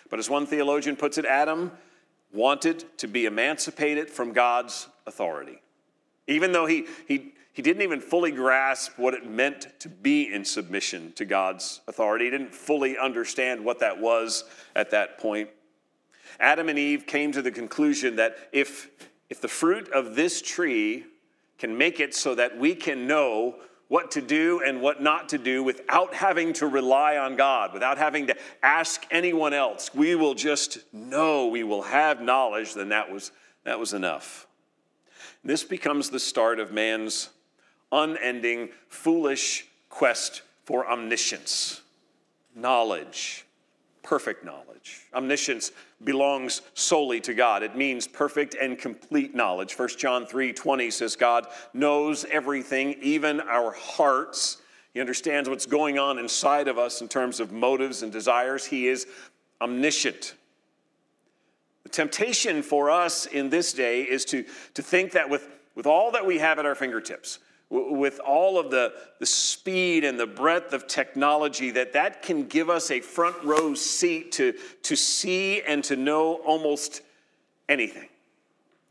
But 0.10 0.20
as 0.20 0.30
one 0.30 0.46
theologian 0.46 0.98
puts 0.98 1.18
it, 1.18 1.26
Adam 1.26 1.72
wanted 2.36 2.86
to 3.00 3.08
be 3.08 3.26
emancipated 3.26 4.10
from 4.10 4.34
God's 4.34 4.88
authority. 5.08 5.62
Even 6.28 6.52
though 6.52 6.66
he, 6.66 6.86
he 7.08 7.34
he 7.56 7.62
didn't 7.62 7.84
even 7.84 8.02
fully 8.02 8.32
grasp 8.32 9.00
what 9.00 9.14
it 9.14 9.26
meant 9.26 9.68
to 9.80 9.88
be 9.88 10.34
in 10.34 10.44
submission 10.44 11.14
to 11.14 11.24
God's 11.24 11.80
authority. 11.88 12.26
He 12.26 12.32
didn't 12.32 12.54
fully 12.54 12.98
understand 12.98 13.64
what 13.64 13.80
that 13.80 13.98
was 13.98 14.44
at 14.76 14.92
that 14.92 15.18
point. 15.18 15.50
Adam 16.38 16.68
and 16.68 16.78
Eve 16.78 17.08
came 17.08 17.32
to 17.32 17.42
the 17.42 17.52
conclusion 17.52 18.18
that 18.18 18.50
if, 18.52 18.90
if 19.30 19.40
the 19.40 19.48
fruit 19.48 19.90
of 19.94 20.16
this 20.16 20.42
tree 20.42 21.06
can 21.58 21.78
make 21.78 22.02
it 22.02 22.14
so 22.14 22.36
that 22.36 22.58
we 22.58 22.76
can 22.76 23.08
know 23.08 23.56
what 23.88 24.12
to 24.12 24.22
do 24.22 24.62
and 24.66 24.82
what 24.82 25.02
not 25.02 25.30
to 25.30 25.38
do 25.38 25.64
without 25.64 26.14
having 26.14 26.54
to 26.54 26.68
rely 26.68 27.18
on 27.18 27.36
God, 27.36 27.74
without 27.74 27.98
having 27.98 28.28
to 28.28 28.36
ask 28.64 29.06
anyone 29.12 29.54
else, 29.54 29.94
we 29.94 30.16
will 30.16 30.34
just 30.34 30.80
know, 30.92 31.48
we 31.48 31.64
will 31.64 31.84
have 31.84 32.22
knowledge, 32.22 32.74
then 32.74 32.90
that 32.90 33.12
was, 33.12 33.32
that 33.64 33.80
was 33.80 33.94
enough. 33.94 34.48
This 35.44 35.64
becomes 35.64 36.10
the 36.10 36.20
start 36.20 36.60
of 36.60 36.72
man's 36.72 37.30
unending, 37.92 38.70
foolish 38.90 39.68
quest 39.90 40.42
for 40.64 40.90
omniscience, 40.90 41.82
knowledge, 42.56 43.46
perfect 44.02 44.44
knowledge. 44.44 45.02
Omniscience 45.14 45.72
belongs 46.04 46.62
solely 46.74 47.22
to 47.22 47.34
God. 47.34 47.64
It 47.64 47.76
means 47.76 48.08
perfect 48.08 48.56
and 48.56 48.78
complete 48.78 49.34
knowledge. 49.34 49.78
1 49.78 49.90
John 49.98 50.26
3 50.26 50.54
20 50.54 50.92
says, 50.92 51.16
God 51.16 51.48
knows 51.74 52.26
everything, 52.26 52.96
even 53.02 53.40
our 53.42 53.72
hearts. 53.72 54.58
He 54.94 55.02
understands 55.02 55.50
what's 55.50 55.66
going 55.66 55.98
on 56.00 56.20
inside 56.20 56.68
of 56.68 56.78
us 56.78 57.02
in 57.02 57.08
terms 57.08 57.40
of 57.40 57.52
motives 57.52 58.04
and 58.04 58.12
desires. 58.12 58.66
He 58.66 58.88
is 58.88 59.08
omniscient. 59.62 60.36
The 61.84 61.90
temptation 61.90 62.62
for 62.62 62.90
us 62.90 63.26
in 63.26 63.50
this 63.50 63.74
day 63.74 64.04
is 64.04 64.26
to, 64.26 64.44
to 64.74 64.82
think 64.82 65.12
that 65.12 65.30
with, 65.30 65.48
with 65.76 65.86
all 65.86 66.12
that 66.12 66.26
we 66.26 66.40
have 66.40 66.60
at 66.60 66.66
our 66.66 66.76
fingertips, 66.76 67.40
with 67.70 68.20
all 68.20 68.60
of 68.60 68.70
the, 68.70 68.94
the 69.20 69.26
speed 69.26 70.04
and 70.04 70.20
the 70.20 70.28
breadth 70.28 70.74
of 70.74 70.88
technology 70.88 71.72
that 71.72 71.94
that 71.94 72.22
can 72.22 72.46
give 72.46 72.70
us 72.70 72.92
a 72.92 73.00
front 73.00 73.36
row 73.44 73.74
seat 73.74 74.32
to, 74.34 74.54
to 74.84 74.96
see 74.96 75.62
and 75.62 75.84
to 75.84 75.96
know 75.96 76.36
almost 76.46 77.02
anything. 77.68 78.08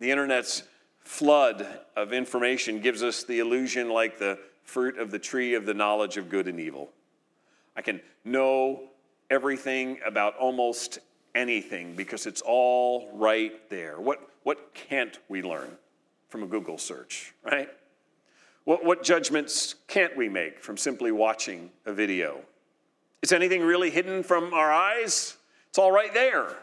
The 0.00 0.10
internet's 0.10 0.64
flood 1.00 1.66
of 1.96 2.12
information 2.12 2.80
gives 2.80 3.02
us 3.02 3.22
the 3.22 3.38
illusion 3.38 3.90
like 3.90 4.18
the 4.18 4.38
fruit 4.64 4.98
of 4.98 5.10
the 5.10 5.18
tree 5.18 5.54
of 5.54 5.66
the 5.66 5.74
knowledge 5.74 6.16
of 6.16 6.28
good 6.28 6.48
and 6.48 6.58
evil. 6.58 6.90
I 7.76 7.82
can 7.82 8.00
know 8.24 8.88
everything 9.30 9.98
about 10.04 10.36
almost 10.36 10.98
anything 11.34 11.94
because 11.94 12.26
it's 12.26 12.42
all 12.44 13.10
right 13.14 13.68
there. 13.70 14.00
What, 14.00 14.28
what 14.42 14.74
can't 14.74 15.18
we 15.28 15.42
learn 15.42 15.70
from 16.28 16.42
a 16.42 16.46
google 16.46 16.78
search 16.78 17.32
right 17.44 17.68
what, 18.64 18.84
what 18.84 19.02
judgments 19.02 19.74
can't 19.88 20.16
we 20.16 20.28
make 20.28 20.60
from 20.60 20.76
simply 20.76 21.12
watching 21.12 21.70
a 21.86 21.92
video? 21.92 22.40
Is 23.22 23.32
anything 23.32 23.62
really 23.62 23.90
hidden 23.90 24.22
from 24.22 24.52
our 24.52 24.72
eyes? 24.72 25.36
It's 25.68 25.78
all 25.78 25.92
right 25.92 26.12
there. 26.12 26.56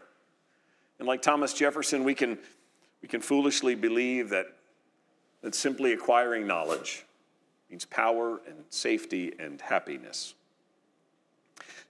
And 1.00 1.08
like 1.08 1.22
Thomas 1.22 1.53
Jefferson, 1.53 2.03
we 2.03 2.13
can, 2.13 2.38
we 3.01 3.08
can 3.08 3.22
foolishly 3.22 3.75
believe 3.75 4.29
that, 4.29 4.48
that 5.41 5.55
simply 5.55 5.93
acquiring 5.93 6.46
knowledge 6.46 7.05
means 7.70 7.86
power 7.86 8.41
and 8.48 8.58
safety 8.70 9.34
and 9.39 9.62
happiness. 9.62 10.36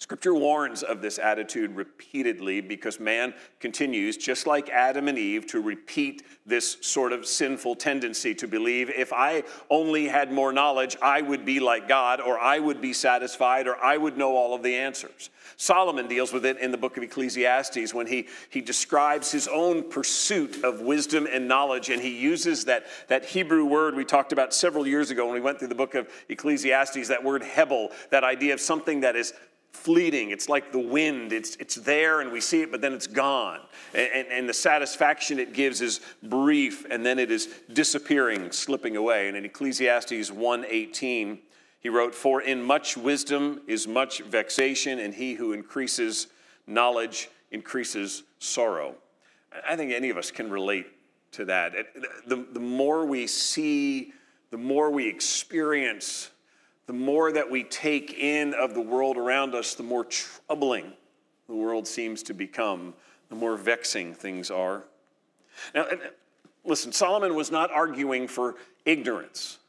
Scripture 0.01 0.33
warns 0.33 0.81
of 0.81 0.99
this 0.99 1.19
attitude 1.19 1.75
repeatedly 1.75 2.59
because 2.59 2.99
man 2.99 3.35
continues, 3.59 4.17
just 4.17 4.47
like 4.47 4.67
Adam 4.71 5.07
and 5.07 5.15
Eve, 5.15 5.45
to 5.45 5.61
repeat 5.61 6.23
this 6.43 6.77
sort 6.81 7.13
of 7.13 7.23
sinful 7.23 7.75
tendency 7.75 8.33
to 8.33 8.47
believe 8.47 8.89
if 8.89 9.13
I 9.13 9.43
only 9.69 10.07
had 10.07 10.31
more 10.31 10.51
knowledge, 10.51 10.97
I 11.03 11.21
would 11.21 11.45
be 11.45 11.59
like 11.59 11.87
God, 11.87 12.19
or 12.19 12.39
I 12.39 12.57
would 12.57 12.81
be 12.81 12.93
satisfied, 12.93 13.67
or 13.67 13.77
I 13.77 13.95
would 13.95 14.17
know 14.17 14.35
all 14.35 14.55
of 14.55 14.63
the 14.63 14.73
answers. 14.73 15.29
Solomon 15.55 16.07
deals 16.07 16.33
with 16.33 16.47
it 16.47 16.57
in 16.57 16.71
the 16.71 16.77
book 16.77 16.97
of 16.97 17.03
Ecclesiastes 17.03 17.93
when 17.93 18.07
he, 18.07 18.27
he 18.49 18.59
describes 18.59 19.31
his 19.31 19.47
own 19.47 19.87
pursuit 19.87 20.63
of 20.63 20.81
wisdom 20.81 21.27
and 21.31 21.47
knowledge, 21.47 21.89
and 21.89 22.01
he 22.01 22.17
uses 22.17 22.65
that, 22.65 22.87
that 23.07 23.23
Hebrew 23.23 23.65
word 23.65 23.93
we 23.93 24.03
talked 24.03 24.33
about 24.33 24.51
several 24.51 24.87
years 24.87 25.11
ago 25.11 25.25
when 25.25 25.35
we 25.35 25.41
went 25.41 25.59
through 25.59 25.67
the 25.67 25.75
book 25.75 25.93
of 25.93 26.09
Ecclesiastes, 26.27 27.07
that 27.09 27.23
word 27.23 27.43
hebel, 27.43 27.91
that 28.09 28.23
idea 28.23 28.55
of 28.55 28.59
something 28.59 29.01
that 29.01 29.15
is 29.15 29.35
fleeting. 29.71 30.31
It's 30.31 30.49
like 30.49 30.71
the 30.71 30.79
wind. 30.79 31.33
It's, 31.33 31.55
it's 31.55 31.75
there 31.75 32.21
and 32.21 32.31
we 32.31 32.41
see 32.41 32.61
it, 32.61 32.71
but 32.71 32.81
then 32.81 32.93
it's 32.93 33.07
gone. 33.07 33.59
And, 33.93 34.09
and, 34.13 34.27
and, 34.27 34.49
the 34.49 34.53
satisfaction 34.53 35.39
it 35.39 35.53
gives 35.53 35.81
is 35.81 36.01
brief 36.21 36.85
and 36.89 37.05
then 37.05 37.17
it 37.17 37.31
is 37.31 37.47
disappearing, 37.73 38.51
slipping 38.51 38.95
away. 38.95 39.27
And 39.27 39.37
in 39.37 39.45
Ecclesiastes 39.45 40.29
1.18, 40.29 41.39
he 41.79 41.89
wrote, 41.89 42.13
For 42.13 42.41
in 42.41 42.61
much 42.61 42.95
wisdom 42.95 43.61
is 43.67 43.87
much 43.87 44.21
vexation, 44.21 44.99
and 44.99 45.13
he 45.13 45.33
who 45.33 45.53
increases 45.53 46.27
knowledge 46.67 47.29
increases 47.51 48.23
sorrow. 48.39 48.95
I 49.67 49.75
think 49.75 49.91
any 49.91 50.09
of 50.09 50.17
us 50.17 50.31
can 50.31 50.49
relate 50.49 50.87
to 51.33 51.45
that. 51.45 51.73
The, 52.27 52.45
the 52.51 52.59
more 52.59 53.05
we 53.05 53.27
see, 53.27 54.13
the 54.51 54.57
more 54.57 54.89
we 54.91 55.07
experience 55.07 56.29
the 56.87 56.93
more 56.93 57.31
that 57.31 57.49
we 57.49 57.63
take 57.63 58.13
in 58.13 58.53
of 58.53 58.73
the 58.73 58.81
world 58.81 59.17
around 59.17 59.55
us, 59.55 59.75
the 59.75 59.83
more 59.83 60.05
troubling 60.05 60.93
the 61.47 61.55
world 61.55 61.87
seems 61.87 62.23
to 62.23 62.33
become, 62.33 62.93
the 63.29 63.35
more 63.35 63.57
vexing 63.57 64.13
things 64.13 64.49
are. 64.49 64.83
Now, 65.75 65.83
uh, 65.83 65.95
listen, 66.63 66.91
Solomon 66.91 67.35
was 67.35 67.51
not 67.51 67.71
arguing 67.71 68.27
for 68.27 68.55
ignorance. 68.85 69.59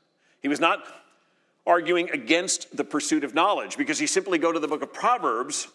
He 0.41 0.49
was 0.49 0.61
not 0.61 0.85
arguing 1.67 2.11
against 2.11 2.77
the 2.77 2.85
pursuit 2.85 3.25
of 3.25 3.35
knowledge 3.35 3.77
because 3.77 4.01
you 4.01 4.07
simply 4.07 4.39
go 4.39 4.53
to 4.53 4.59
the 4.59 4.69
book 4.69 4.83
of 4.83 4.93
Proverbs, 4.93 5.69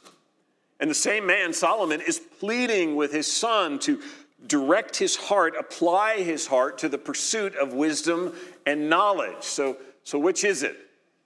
and 0.80 0.90
the 0.90 0.96
same 0.96 1.26
man, 1.26 1.54
Solomon, 1.54 2.02
is 2.02 2.20
pleading 2.20 2.96
with 2.96 3.12
his 3.12 3.32
son 3.32 3.80
to 3.80 4.00
direct 4.46 4.96
his 4.96 5.16
heart, 5.16 5.56
apply 5.60 6.22
his 6.22 6.46
heart 6.46 6.78
to 6.80 6.90
the 6.90 6.98
pursuit 6.98 7.56
of 7.56 7.74
wisdom 7.74 8.34
and 8.66 8.90
knowledge. 8.90 9.44
So, 9.44 9.78
so 10.04 10.20
which 10.20 10.44
is 10.44 10.64
it? 10.64 10.78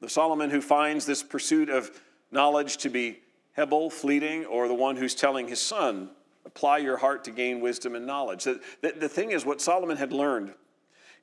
The 0.02 0.10
Solomon 0.10 0.50
who 0.50 0.62
finds 0.62 1.06
this 1.06 1.24
pursuit 1.24 1.70
of 1.70 1.92
knowledge 2.32 2.78
to 2.78 2.90
be 2.90 3.20
Hebel, 3.54 3.90
fleeting, 3.90 4.46
or 4.46 4.68
the 4.68 4.74
one 4.74 4.96
who's 4.96 5.14
telling 5.16 5.48
his 5.48 5.62
son, 5.62 6.10
apply 6.46 6.80
your 6.80 6.98
heart 6.98 7.24
to 7.26 7.32
gain 7.32 7.62
wisdom 7.62 7.96
and 7.96 8.06
knowledge? 8.06 8.46
The, 8.46 8.62
the, 8.82 8.94
the 8.94 9.10
thing 9.10 9.32
is, 9.32 9.46
what 9.46 9.62
Solomon 9.62 9.98
had 9.98 10.12
learned 10.12 10.54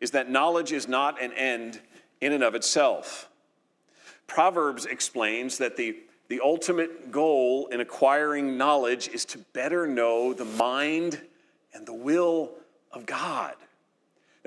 is 0.01 0.13
that 0.13 0.31
knowledge 0.31 0.73
is 0.73 0.87
not 0.87 1.21
an 1.21 1.33
end 1.33 1.81
in 2.21 2.33
and 2.33 2.45
of 2.45 2.55
itself. 2.55 3.29
Proverbs 4.27 4.87
explains 4.87 5.59
that 5.59 5.77
the, 5.77 5.97
the 6.29 6.41
ultimate 6.45 7.11
goal 7.11 7.67
in 7.69 7.81
acquiring 7.81 8.59
knowledge 8.59 9.09
is 9.09 9.25
to 9.25 9.39
better 9.53 9.87
know 9.87 10.33
the 10.33 10.45
mind 10.45 11.21
and 11.73 11.87
the 11.87 11.95
will 11.95 12.53
of 12.93 13.07
God. 13.07 13.55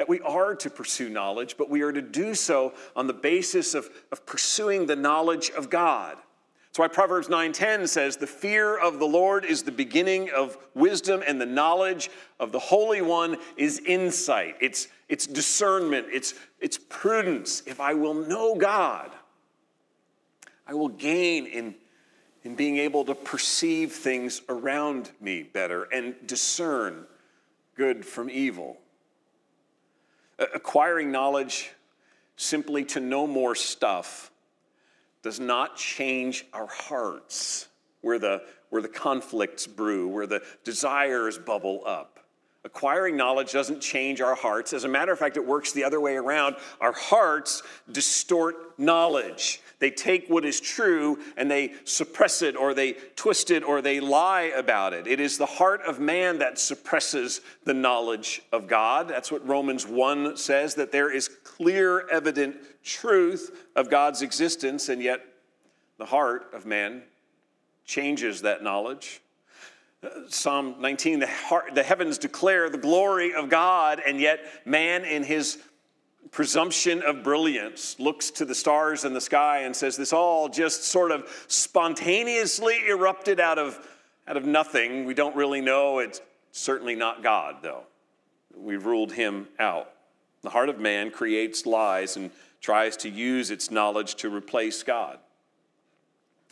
That 0.01 0.09
we 0.09 0.19
are 0.21 0.55
to 0.55 0.69
pursue 0.71 1.09
knowledge, 1.09 1.57
but 1.59 1.69
we 1.69 1.83
are 1.83 1.91
to 1.91 2.01
do 2.01 2.33
so 2.33 2.73
on 2.95 3.05
the 3.05 3.13
basis 3.13 3.75
of, 3.75 3.87
of 4.11 4.25
pursuing 4.25 4.87
the 4.87 4.95
knowledge 4.95 5.51
of 5.51 5.69
God. 5.69 6.17
That's 6.65 6.79
why 6.79 6.87
Proverbs 6.87 7.29
9:10 7.29 7.87
says, 7.87 8.17
"The 8.17 8.25
fear 8.25 8.75
of 8.75 8.97
the 8.97 9.05
Lord 9.05 9.45
is 9.45 9.61
the 9.61 9.71
beginning 9.71 10.31
of 10.31 10.57
wisdom, 10.73 11.21
and 11.23 11.39
the 11.39 11.45
knowledge 11.45 12.09
of 12.39 12.51
the 12.51 12.57
Holy 12.57 13.03
One 13.03 13.37
is 13.57 13.77
insight. 13.77 14.55
It's, 14.59 14.87
it's 15.07 15.27
discernment, 15.27 16.07
it's, 16.11 16.33
it's 16.59 16.79
prudence. 16.79 17.61
If 17.67 17.79
I 17.79 17.93
will 17.93 18.15
know 18.15 18.55
God, 18.55 19.11
I 20.65 20.73
will 20.73 20.89
gain 20.89 21.45
in, 21.45 21.75
in 22.43 22.55
being 22.55 22.77
able 22.77 23.05
to 23.05 23.13
perceive 23.13 23.91
things 23.91 24.41
around 24.49 25.11
me 25.21 25.43
better 25.43 25.83
and 25.83 26.15
discern 26.25 27.05
good 27.75 28.03
from 28.03 28.27
evil. 28.27 28.79
Acquiring 30.53 31.11
knowledge 31.11 31.71
simply 32.35 32.83
to 32.85 32.99
know 32.99 33.27
more 33.27 33.55
stuff 33.55 34.31
does 35.21 35.39
not 35.39 35.77
change 35.77 36.45
our 36.53 36.67
hearts 36.67 37.67
where 38.01 38.17
the, 38.17 38.41
where 38.69 38.81
the 38.81 38.89
conflicts 38.89 39.67
brew, 39.67 40.07
where 40.07 40.25
the 40.25 40.41
desires 40.63 41.37
bubble 41.37 41.83
up. 41.85 42.20
Acquiring 42.63 43.17
knowledge 43.17 43.51
doesn't 43.51 43.81
change 43.81 44.21
our 44.21 44.35
hearts. 44.35 44.71
As 44.71 44.83
a 44.83 44.87
matter 44.87 45.11
of 45.11 45.17
fact, 45.17 45.35
it 45.35 45.45
works 45.45 45.71
the 45.71 45.83
other 45.83 45.99
way 45.99 46.15
around. 46.15 46.57
Our 46.79 46.91
hearts 46.91 47.63
distort 47.91 48.77
knowledge. 48.77 49.61
They 49.79 49.89
take 49.89 50.27
what 50.27 50.45
is 50.45 50.59
true 50.59 51.17
and 51.37 51.49
they 51.49 51.73
suppress 51.85 52.43
it 52.43 52.55
or 52.55 52.75
they 52.75 52.93
twist 53.15 53.49
it 53.49 53.63
or 53.63 53.81
they 53.81 53.99
lie 53.99 54.53
about 54.55 54.93
it. 54.93 55.07
It 55.07 55.19
is 55.19 55.39
the 55.39 55.47
heart 55.47 55.81
of 55.87 55.99
man 55.99 56.37
that 56.37 56.59
suppresses 56.59 57.41
the 57.65 57.73
knowledge 57.73 58.43
of 58.51 58.67
God. 58.67 59.07
That's 59.07 59.31
what 59.31 59.47
Romans 59.47 59.87
1 59.87 60.37
says 60.37 60.75
that 60.75 60.91
there 60.91 61.11
is 61.11 61.29
clear, 61.43 62.07
evident 62.09 62.57
truth 62.83 63.69
of 63.75 63.89
God's 63.89 64.21
existence, 64.21 64.87
and 64.87 65.01
yet 65.01 65.25
the 65.97 66.05
heart 66.05 66.51
of 66.53 66.67
man 66.67 67.01
changes 67.85 68.43
that 68.43 68.61
knowledge. 68.61 69.19
Psalm 70.27 70.75
19, 70.79 71.19
the, 71.19 71.27
heart, 71.27 71.75
the 71.75 71.83
heavens 71.83 72.17
declare 72.17 72.69
the 72.69 72.77
glory 72.77 73.33
of 73.33 73.49
God, 73.49 74.01
and 74.05 74.19
yet 74.19 74.39
man, 74.65 75.05
in 75.05 75.23
his 75.23 75.59
presumption 76.31 77.03
of 77.03 77.23
brilliance, 77.23 77.99
looks 77.99 78.31
to 78.31 78.45
the 78.45 78.55
stars 78.55 79.05
in 79.05 79.13
the 79.13 79.21
sky 79.21 79.59
and 79.59 79.75
says, 79.75 79.97
This 79.97 80.11
all 80.11 80.49
just 80.49 80.85
sort 80.85 81.11
of 81.11 81.29
spontaneously 81.47 82.79
erupted 82.87 83.39
out 83.39 83.59
of, 83.59 83.87
out 84.27 84.37
of 84.37 84.45
nothing. 84.45 85.05
We 85.05 85.13
don't 85.13 85.35
really 85.35 85.61
know. 85.61 85.99
It's 85.99 86.21
certainly 86.51 86.95
not 86.95 87.21
God, 87.21 87.57
though. 87.61 87.83
We've 88.55 88.85
ruled 88.85 89.11
him 89.11 89.47
out. 89.59 89.91
The 90.41 90.49
heart 90.49 90.69
of 90.69 90.79
man 90.79 91.11
creates 91.11 91.67
lies 91.67 92.17
and 92.17 92.31
tries 92.59 92.97
to 92.97 93.09
use 93.09 93.51
its 93.51 93.69
knowledge 93.69 94.15
to 94.15 94.33
replace 94.33 94.81
God. 94.81 95.19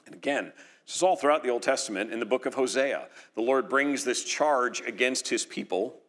And 0.06 0.14
again, 0.14 0.54
this 0.90 0.96
is 0.96 1.04
all 1.04 1.16
throughout 1.16 1.44
the 1.44 1.50
Old 1.50 1.62
Testament. 1.62 2.12
In 2.12 2.20
the 2.20 2.26
book 2.26 2.48
of 2.48 2.56
Hosea, 2.56 3.10
the 3.36 3.42
Lord 3.42 3.70
brings 3.70 4.04
this 4.04 4.24
charge 4.24 4.82
against 4.82 5.28
his 5.28 5.46
people 5.46 6.00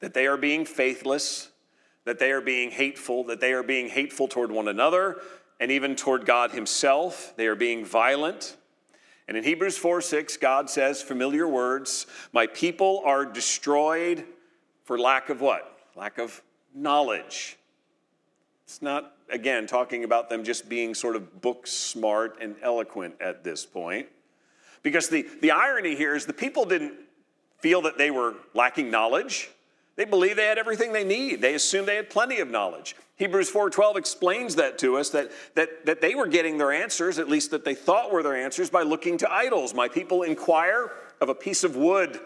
that 0.00 0.12
they 0.12 0.26
are 0.26 0.36
being 0.36 0.64
faithless, 0.64 1.50
that 2.04 2.18
they 2.18 2.32
are 2.32 2.40
being 2.40 2.72
hateful, 2.72 3.22
that 3.24 3.40
they 3.40 3.52
are 3.52 3.62
being 3.62 3.88
hateful 3.88 4.26
toward 4.26 4.50
one 4.50 4.66
another, 4.66 5.20
and 5.60 5.70
even 5.70 5.94
toward 5.94 6.26
God 6.26 6.50
himself. 6.50 7.32
They 7.36 7.46
are 7.46 7.54
being 7.54 7.84
violent. 7.84 8.56
And 9.28 9.36
in 9.36 9.44
Hosea 9.44 9.78
4 9.78 10.00
6, 10.00 10.36
God 10.38 10.68
says, 10.68 11.00
familiar 11.00 11.46
words, 11.46 12.08
My 12.32 12.48
people 12.48 13.02
are 13.04 13.24
destroyed 13.24 14.24
for 14.82 14.98
lack 14.98 15.28
of 15.28 15.42
what? 15.42 15.78
Lack 15.94 16.18
of 16.18 16.42
knowledge. 16.74 17.56
It's 18.64 18.82
not, 18.82 19.14
again, 19.30 19.68
talking 19.68 20.02
about 20.02 20.28
them 20.28 20.42
just 20.42 20.68
being 20.68 20.92
sort 20.92 21.14
of 21.14 21.40
book 21.40 21.68
smart 21.68 22.38
and 22.40 22.56
eloquent 22.62 23.14
at 23.20 23.44
this 23.44 23.64
point. 23.64 24.08
Because 24.84 25.08
the, 25.08 25.26
the 25.42 25.50
irony 25.50 25.96
here 25.96 26.14
is 26.14 26.26
the 26.26 26.32
people 26.32 26.64
didn't 26.64 26.92
feel 27.58 27.82
that 27.82 27.98
they 27.98 28.12
were 28.12 28.34
lacking 28.54 28.90
knowledge. 28.90 29.50
They 29.96 30.04
believed 30.04 30.38
they 30.38 30.46
had 30.46 30.58
everything 30.58 30.92
they 30.92 31.02
need. 31.02 31.40
They 31.40 31.54
assumed 31.54 31.88
they 31.88 31.96
had 31.96 32.10
plenty 32.10 32.38
of 32.38 32.48
knowledge. 32.48 32.94
Hosea 33.18 33.52
4:12 33.52 33.96
explains 33.96 34.56
that 34.56 34.76
to 34.78 34.96
us 34.96 35.10
that, 35.10 35.30
that, 35.54 35.86
that 35.86 36.00
they 36.00 36.14
were 36.14 36.26
getting 36.26 36.58
their 36.58 36.72
answers, 36.72 37.18
at 37.18 37.28
least 37.28 37.52
that 37.52 37.64
they 37.64 37.74
thought 37.74 38.12
were 38.12 38.22
their 38.22 38.36
answers, 38.36 38.70
by 38.70 38.82
looking 38.82 39.16
to 39.18 39.32
idols. 39.32 39.72
My 39.72 39.88
people 39.88 40.22
inquire 40.22 40.90
of 41.20 41.28
a 41.28 41.34
piece 41.34 41.64
of 41.64 41.76
wood 41.76 42.20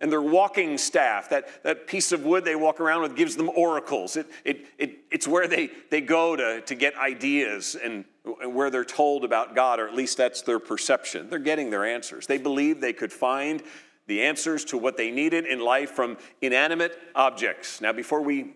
and 0.00 0.10
their 0.10 0.22
walking 0.22 0.78
staff, 0.78 1.28
that, 1.30 1.62
that 1.62 1.86
piece 1.86 2.10
of 2.10 2.24
wood 2.24 2.44
they 2.44 2.56
walk 2.56 2.80
around 2.80 3.02
with, 3.02 3.16
gives 3.16 3.36
them 3.36 3.48
oracles. 3.50 4.16
It, 4.16 4.26
it, 4.44 4.66
it, 4.76 4.98
it's 5.10 5.28
where 5.28 5.46
they, 5.46 5.70
they 5.90 6.00
go 6.00 6.34
to, 6.34 6.60
to 6.62 6.74
get 6.74 6.96
ideas 6.96 7.76
and, 7.76 7.92
and 7.94 8.04
where 8.24 8.70
they're 8.70 8.84
told 8.84 9.24
about 9.24 9.54
God, 9.54 9.80
or 9.80 9.88
at 9.88 9.94
least 9.94 10.16
that's 10.16 10.42
their 10.42 10.60
perception. 10.60 11.28
They're 11.28 11.38
getting 11.38 11.70
their 11.70 11.84
answers. 11.84 12.26
They 12.26 12.38
believe 12.38 12.80
they 12.80 12.92
could 12.92 13.12
find 13.12 13.62
the 14.06 14.22
answers 14.22 14.64
to 14.66 14.78
what 14.78 14.96
they 14.96 15.10
needed 15.10 15.46
in 15.46 15.60
life 15.60 15.90
from 15.90 16.16
inanimate 16.40 16.98
objects. 17.14 17.80
Now, 17.80 17.92
before 17.92 18.22
we 18.22 18.54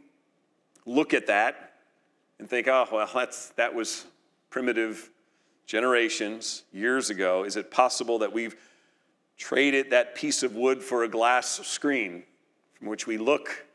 look 0.84 1.14
at 1.14 1.26
that 1.26 1.74
and 2.38 2.48
think, 2.48 2.68
oh, 2.68 2.86
well, 2.92 3.10
that's, 3.12 3.50
that 3.50 3.74
was 3.74 4.06
primitive 4.50 5.10
generations 5.66 6.62
years 6.72 7.10
ago, 7.10 7.44
is 7.44 7.56
it 7.56 7.70
possible 7.70 8.20
that 8.20 8.32
we've 8.32 8.56
traded 9.36 9.90
that 9.90 10.14
piece 10.14 10.42
of 10.42 10.54
wood 10.54 10.82
for 10.82 11.04
a 11.04 11.08
glass 11.08 11.60
screen 11.66 12.22
from 12.74 12.88
which 12.88 13.06
we 13.06 13.18
look 13.18 13.66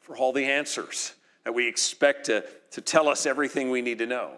for 0.00 0.16
all 0.16 0.32
the 0.32 0.44
answers 0.44 1.14
that 1.44 1.52
we 1.52 1.66
expect 1.66 2.26
to, 2.26 2.44
to 2.70 2.80
tell 2.80 3.08
us 3.08 3.26
everything 3.26 3.70
we 3.70 3.80
need 3.80 3.98
to 3.98 4.06
know. 4.06 4.32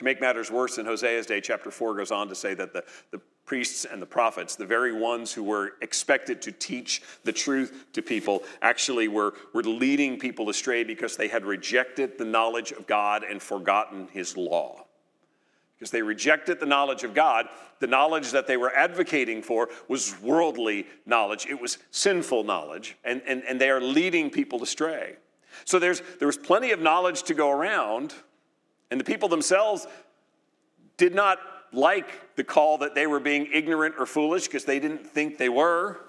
To 0.00 0.04
make 0.04 0.18
matters 0.18 0.50
worse, 0.50 0.78
in 0.78 0.86
Hosea's 0.86 1.26
day, 1.26 1.42
chapter 1.42 1.70
4 1.70 1.94
goes 1.94 2.10
on 2.10 2.26
to 2.30 2.34
say 2.34 2.54
that 2.54 2.72
the, 2.72 2.82
the 3.10 3.20
priests 3.44 3.84
and 3.84 4.00
the 4.00 4.06
prophets, 4.06 4.56
the 4.56 4.64
very 4.64 4.94
ones 4.94 5.30
who 5.30 5.42
were 5.42 5.72
expected 5.82 6.40
to 6.40 6.52
teach 6.52 7.02
the 7.24 7.34
truth 7.34 7.84
to 7.92 8.00
people, 8.00 8.42
actually 8.62 9.08
were, 9.08 9.34
were 9.52 9.62
leading 9.62 10.18
people 10.18 10.48
astray 10.48 10.84
because 10.84 11.18
they 11.18 11.28
had 11.28 11.44
rejected 11.44 12.16
the 12.16 12.24
knowledge 12.24 12.72
of 12.72 12.86
God 12.86 13.24
and 13.24 13.42
forgotten 13.42 14.08
his 14.10 14.38
law 14.38 14.86
because 15.78 15.90
they 15.90 16.00
rejected 16.00 16.60
the 16.60 16.66
knowledge 16.66 17.04
of 17.04 17.12
God. 17.12 17.50
The 17.80 17.86
knowledge 17.86 18.30
that 18.30 18.46
they 18.46 18.56
were 18.56 18.74
advocating 18.74 19.42
for 19.42 19.68
was 19.86 20.18
worldly 20.22 20.86
knowledge, 21.04 21.44
it 21.44 21.60
was 21.60 21.76
sinful 21.90 22.44
knowledge, 22.44 22.96
and, 23.04 23.20
and, 23.26 23.42
and 23.46 23.60
they 23.60 23.68
are 23.68 23.82
leading 23.82 24.30
people 24.30 24.62
astray. 24.62 25.16
So 25.66 25.78
there's, 25.78 26.00
there 26.18 26.26
was 26.26 26.38
plenty 26.38 26.70
of 26.70 26.80
knowledge 26.80 27.24
to 27.24 27.34
go 27.34 27.50
around, 27.50 28.14
and 28.90 28.98
the 28.98 29.04
people 29.04 29.28
themselves 29.28 29.86
did 30.96 31.14
not 31.14 31.38
like 31.72 32.36
the 32.36 32.44
call 32.44 32.78
that 32.78 32.94
they 32.94 33.06
were 33.06 33.20
being 33.20 33.48
ignorant 33.52 33.94
or 33.98 34.06
foolish 34.06 34.46
because 34.46 34.64
they 34.64 34.80
didn't 34.80 35.06
think 35.06 35.38
they 35.38 35.48
were. 35.48 36.00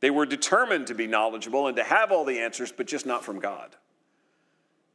They 0.00 0.10
were 0.10 0.26
determined 0.26 0.86
to 0.88 0.94
be 0.94 1.06
knowledgeable 1.06 1.66
and 1.66 1.76
to 1.76 1.84
have 1.84 2.12
all 2.12 2.24
the 2.24 2.38
answers, 2.38 2.70
but 2.70 2.86
just 2.86 3.06
not 3.06 3.24
from 3.24 3.40
God. 3.40 3.74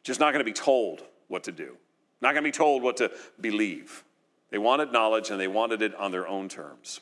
Just 0.03 0.19
not 0.19 0.31
going 0.31 0.43
to 0.43 0.49
be 0.49 0.53
told 0.53 1.03
what 1.27 1.43
to 1.45 1.51
do. 1.51 1.75
Not 2.21 2.33
going 2.33 2.43
to 2.43 2.47
be 2.47 2.51
told 2.51 2.83
what 2.83 2.97
to 2.97 3.11
believe. 3.39 4.03
They 4.51 4.57
wanted 4.57 4.91
knowledge 4.91 5.29
and 5.29 5.39
they 5.39 5.47
wanted 5.47 5.81
it 5.81 5.95
on 5.95 6.11
their 6.11 6.27
own 6.27 6.49
terms. 6.49 7.01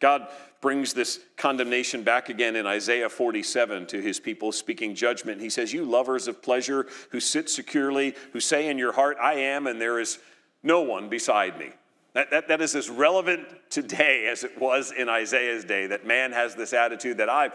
God 0.00 0.28
brings 0.60 0.92
this 0.92 1.20
condemnation 1.36 2.02
back 2.02 2.28
again 2.28 2.56
in 2.56 2.66
Isaiah 2.66 3.08
47 3.08 3.86
to 3.86 4.00
his 4.00 4.18
people, 4.18 4.52
speaking 4.52 4.94
judgment. 4.94 5.40
He 5.40 5.50
says, 5.50 5.72
You 5.72 5.84
lovers 5.84 6.28
of 6.28 6.42
pleasure 6.42 6.86
who 7.10 7.20
sit 7.20 7.48
securely, 7.48 8.14
who 8.32 8.40
say 8.40 8.68
in 8.68 8.78
your 8.78 8.92
heart, 8.92 9.16
I 9.20 9.34
am, 9.34 9.66
and 9.66 9.80
there 9.80 10.00
is 10.00 10.18
no 10.62 10.80
one 10.80 11.08
beside 11.08 11.58
me. 11.58 11.70
That, 12.14 12.30
that, 12.30 12.48
that 12.48 12.60
is 12.60 12.74
as 12.74 12.90
relevant 12.90 13.46
today 13.70 14.26
as 14.26 14.42
it 14.42 14.58
was 14.58 14.92
in 14.92 15.08
Isaiah's 15.08 15.64
day, 15.64 15.86
that 15.88 16.06
man 16.06 16.32
has 16.32 16.54
this 16.54 16.72
attitude 16.72 17.18
that 17.18 17.28
I, 17.28 17.50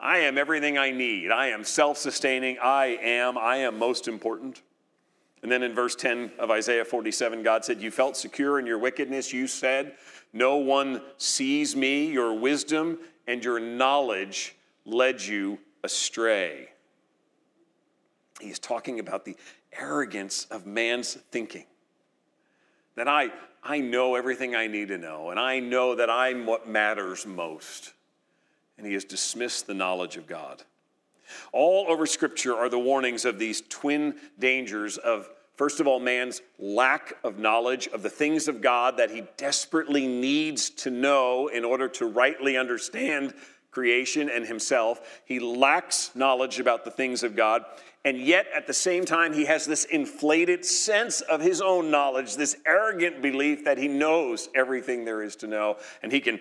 I 0.00 0.18
am 0.18 0.38
everything 0.38 0.78
I 0.78 0.90
need. 0.90 1.30
I 1.30 1.48
am 1.48 1.62
self 1.62 1.98
sustaining. 1.98 2.58
I 2.60 2.98
am, 3.02 3.38
I 3.38 3.58
am 3.58 3.78
most 3.78 4.08
important. 4.08 4.62
And 5.42 5.52
then 5.52 5.62
in 5.62 5.72
verse 5.72 5.94
10 5.94 6.32
of 6.38 6.50
Isaiah 6.50 6.84
47, 6.84 7.42
God 7.42 7.64
said, 7.64 7.80
You 7.80 7.90
felt 7.90 8.16
secure 8.16 8.58
in 8.58 8.66
your 8.66 8.78
wickedness. 8.78 9.32
You 9.32 9.46
said, 9.46 9.94
No 10.32 10.56
one 10.56 11.02
sees 11.16 11.74
me. 11.74 12.06
Your 12.06 12.34
wisdom 12.34 12.98
and 13.26 13.42
your 13.42 13.58
knowledge 13.58 14.54
led 14.84 15.22
you 15.22 15.58
astray. 15.82 16.68
He's 18.40 18.58
talking 18.58 19.00
about 19.00 19.24
the 19.24 19.36
arrogance 19.72 20.46
of 20.50 20.66
man's 20.66 21.14
thinking. 21.30 21.66
That 22.94 23.08
I, 23.08 23.30
I 23.62 23.80
know 23.80 24.14
everything 24.14 24.54
I 24.54 24.66
need 24.66 24.88
to 24.88 24.98
know, 24.98 25.30
and 25.30 25.38
I 25.38 25.60
know 25.60 25.94
that 25.94 26.10
I'm 26.10 26.46
what 26.46 26.68
matters 26.68 27.26
most. 27.26 27.92
And 28.76 28.86
he 28.86 28.92
has 28.94 29.04
dismissed 29.04 29.66
the 29.66 29.74
knowledge 29.74 30.16
of 30.16 30.26
God. 30.26 30.62
All 31.52 31.86
over 31.88 32.06
Scripture 32.06 32.54
are 32.54 32.68
the 32.68 32.78
warnings 32.78 33.24
of 33.24 33.38
these 33.38 33.62
twin 33.68 34.14
dangers 34.38 34.96
of, 34.98 35.28
first 35.58 35.80
of 35.80 35.86
all, 35.86 36.00
man's 36.00 36.40
lack 36.58 37.14
of 37.24 37.38
knowledge 37.38 37.88
of 37.88 38.02
the 38.02 38.08
things 38.08 38.48
of 38.48 38.62
God 38.62 38.96
that 38.96 39.10
he 39.10 39.24
desperately 39.36 40.06
needs 40.06 40.70
to 40.70 40.90
know 40.90 41.48
in 41.48 41.64
order 41.64 41.88
to 41.88 42.06
rightly 42.06 42.56
understand 42.56 43.34
creation 43.70 44.30
and 44.30 44.46
himself. 44.46 45.20
He 45.24 45.40
lacks 45.40 46.12
knowledge 46.14 46.60
about 46.60 46.84
the 46.84 46.90
things 46.90 47.22
of 47.22 47.36
God. 47.36 47.64
And 48.04 48.18
yet, 48.18 48.46
at 48.54 48.66
the 48.66 48.72
same 48.72 49.04
time, 49.04 49.34
he 49.34 49.44
has 49.44 49.66
this 49.66 49.84
inflated 49.84 50.64
sense 50.64 51.20
of 51.20 51.40
his 51.40 51.60
own 51.60 51.90
knowledge, 51.90 52.36
this 52.36 52.56
arrogant 52.64 53.20
belief 53.20 53.64
that 53.64 53.76
he 53.76 53.88
knows 53.88 54.48
everything 54.54 55.04
there 55.04 55.22
is 55.22 55.36
to 55.36 55.46
know. 55.46 55.76
And 56.02 56.12
he 56.12 56.20
can 56.20 56.40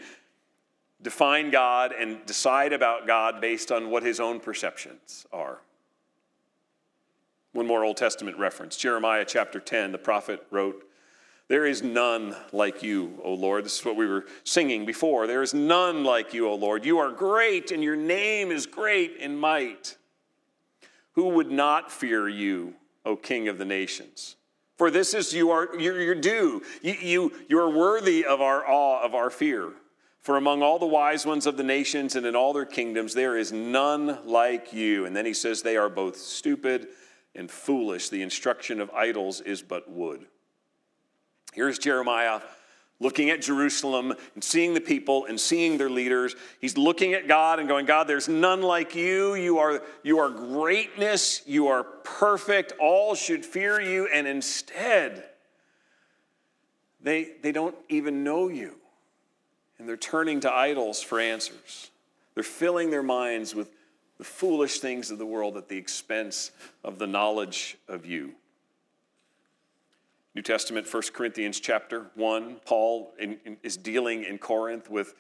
define 1.02 1.52
God 1.52 1.92
and 1.92 2.26
decide 2.26 2.74
about 2.74 3.08
God 3.08 3.42
based 3.42 3.72
on 3.72 3.90
what 3.90 4.04
his 4.04 4.20
own 4.20 4.40
perceptions 4.40 5.26
are. 5.34 5.60
One 7.58 7.66
more 7.66 7.84
Old 7.84 7.98
Testament 7.98 8.38
reference 8.38 8.78
Jeremiah 8.78 9.26
chapter 9.26 9.60
10, 9.60 9.92
the 9.92 9.98
prophet 9.98 10.46
wrote, 10.52 10.88
There 11.48 11.66
is 11.66 11.82
none 11.82 12.36
like 12.54 12.84
you, 12.84 13.20
O 13.24 13.34
Lord. 13.34 13.66
This 13.66 13.80
is 13.80 13.84
what 13.84 13.96
we 13.96 14.06
were 14.06 14.26
singing 14.44 14.86
before. 14.86 15.26
There 15.26 15.42
is 15.42 15.56
none 15.56 16.04
like 16.04 16.36
you, 16.36 16.48
O 16.48 16.54
Lord. 16.54 16.86
You 16.86 17.00
are 17.00 17.10
great, 17.10 17.72
and 17.72 17.84
your 17.84 17.96
name 17.96 18.52
is 18.52 18.68
great 18.68 19.18
in 19.18 19.40
might. 19.40 19.98
Who 21.14 21.30
would 21.30 21.50
not 21.50 21.92
fear 21.92 22.30
you, 22.30 22.76
O 23.08 23.16
King 23.16 23.48
of 23.48 23.58
the 23.58 23.66
nations? 23.66 24.36
For 24.78 24.92
this 24.92 25.16
is 25.16 25.34
you 25.34 25.50
are, 25.50 25.76
your, 25.80 26.00
your 26.00 26.14
due. 26.14 26.62
You, 26.84 26.94
you, 26.94 27.34
you 27.50 27.58
are 27.58 27.72
worthy 27.72 28.24
of 28.24 28.40
our 28.40 28.70
awe, 28.70 29.04
of 29.04 29.16
our 29.16 29.32
fear. 29.32 29.72
For 30.22 30.38
among 30.38 30.62
all 30.62 30.78
the 30.78 30.86
wise 30.86 31.26
ones 31.26 31.48
of 31.48 31.58
the 31.58 31.64
nations 31.64 32.16
and 32.16 32.24
in 32.24 32.36
all 32.36 32.54
their 32.54 32.66
kingdoms, 32.66 33.16
there 33.16 33.36
is 33.36 33.52
none 33.52 34.20
like 34.28 34.74
you. 34.74 35.06
And 35.06 35.16
then 35.16 35.26
he 35.26 35.34
says, 35.34 35.64
They 35.64 35.76
are 35.76 35.90
both 35.90 36.18
stupid 36.18 36.90
and 37.38 37.50
foolish. 37.50 38.10
The 38.10 38.22
instruction 38.22 38.82
of 38.82 38.90
idols 38.92 39.40
is 39.42 39.62
but 39.62 39.90
wood. 39.90 40.26
Here's 41.54 41.80
Jeremiah 41.80 42.42
looking 43.00 43.30
at 43.30 43.42
Jerusalem 43.42 44.14
and 44.34 44.44
seeing 44.44 44.74
the 44.74 44.82
people 44.82 45.26
and 45.26 45.40
seeing 45.40 45.78
their 45.78 45.90
leaders. 45.90 46.36
He's 46.60 46.78
looking 46.78 47.14
at 47.14 47.28
God 47.28 47.60
and 47.60 47.68
going, 47.68 47.86
God, 47.86 48.08
there's 48.08 48.28
none 48.28 48.64
like 48.64 48.96
you. 48.96 49.36
You 49.36 49.60
are, 49.60 49.84
you 50.02 50.18
are 50.18 50.30
greatness. 50.30 51.44
You 51.46 51.68
are 51.68 51.84
perfect. 51.84 52.74
All 52.80 53.14
should 53.14 53.46
fear 53.46 53.80
you. 53.80 54.08
And 54.08 54.26
instead, 54.28 55.24
they, 57.00 57.34
they 57.44 57.52
don't 57.52 57.76
even 57.88 58.24
know 58.24 58.48
you 58.48 58.76
and 59.80 59.88
they're 59.88 59.98
turning 59.98 60.40
to 60.42 60.52
idols 60.52 61.02
for 61.02 61.20
answers. 61.20 61.92
They're 62.34 62.44
filling 62.44 62.90
their 62.90 63.04
minds 63.04 63.54
with 63.54 63.70
the 64.18 64.24
foolish 64.24 64.80
things 64.80 65.12
of 65.12 65.18
the 65.18 65.26
world 65.26 65.58
at 65.58 65.70
the 65.70 65.78
expense 65.78 66.52
of 66.84 67.00
the 67.00 67.08
knowledge 67.08 67.78
of 67.88 68.06
you. 68.06 68.34
New 70.36 70.42
Testament, 70.42 70.92
1 70.92 71.04
Corinthians 71.14 71.60
chapter 71.60 72.08
1, 72.16 72.62
Paul 72.66 73.14
in, 73.20 73.38
in, 73.46 73.58
is 73.64 73.76
dealing 73.76 74.24
in 74.24 74.38
Corinth 74.38 74.90
with, 74.90 75.16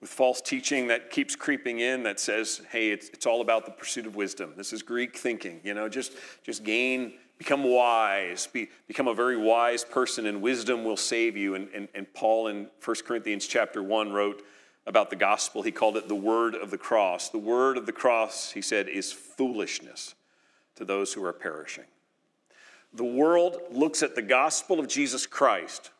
with 0.00 0.10
false 0.10 0.40
teaching 0.40 0.88
that 0.88 1.10
keeps 1.10 1.36
creeping 1.36 1.78
in 1.78 2.02
that 2.02 2.18
says, 2.18 2.60
hey, 2.70 2.90
it's, 2.90 3.08
it's 3.10 3.26
all 3.26 3.40
about 3.40 3.64
the 3.64 3.70
pursuit 3.70 4.06
of 4.06 4.16
wisdom. 4.16 4.52
This 4.56 4.72
is 4.72 4.82
Greek 4.82 5.16
thinking, 5.16 5.60
you 5.62 5.74
know, 5.74 5.88
just, 5.88 6.12
just 6.42 6.64
gain 6.64 7.14
Become 7.38 7.64
wise. 7.64 8.46
Be, 8.46 8.68
become 8.88 9.08
a 9.08 9.14
very 9.14 9.36
wise 9.36 9.84
person, 9.84 10.26
and 10.26 10.40
wisdom 10.40 10.84
will 10.84 10.96
save 10.96 11.36
you. 11.36 11.54
And, 11.54 11.68
and, 11.74 11.88
and 11.94 12.12
Paul 12.14 12.48
in 12.48 12.68
1 12.82 12.96
Corinthians 13.04 13.46
chapter 13.46 13.82
1 13.82 14.12
wrote 14.12 14.42
about 14.86 15.10
the 15.10 15.16
gospel. 15.16 15.62
He 15.62 15.72
called 15.72 15.96
it 15.96 16.08
the 16.08 16.14
word 16.14 16.54
of 16.54 16.70
the 16.70 16.78
cross. 16.78 17.28
The 17.28 17.38
word 17.38 17.76
of 17.76 17.86
the 17.86 17.92
cross, 17.92 18.52
he 18.52 18.62
said, 18.62 18.88
is 18.88 19.12
foolishness 19.12 20.14
to 20.76 20.84
those 20.84 21.12
who 21.12 21.24
are 21.24 21.32
perishing. 21.32 21.84
The 22.92 23.04
world 23.04 23.58
looks 23.70 24.02
at 24.02 24.14
the 24.14 24.22
gospel 24.22 24.78
of 24.78 24.88
Jesus 24.88 25.26
Christ, 25.26 25.90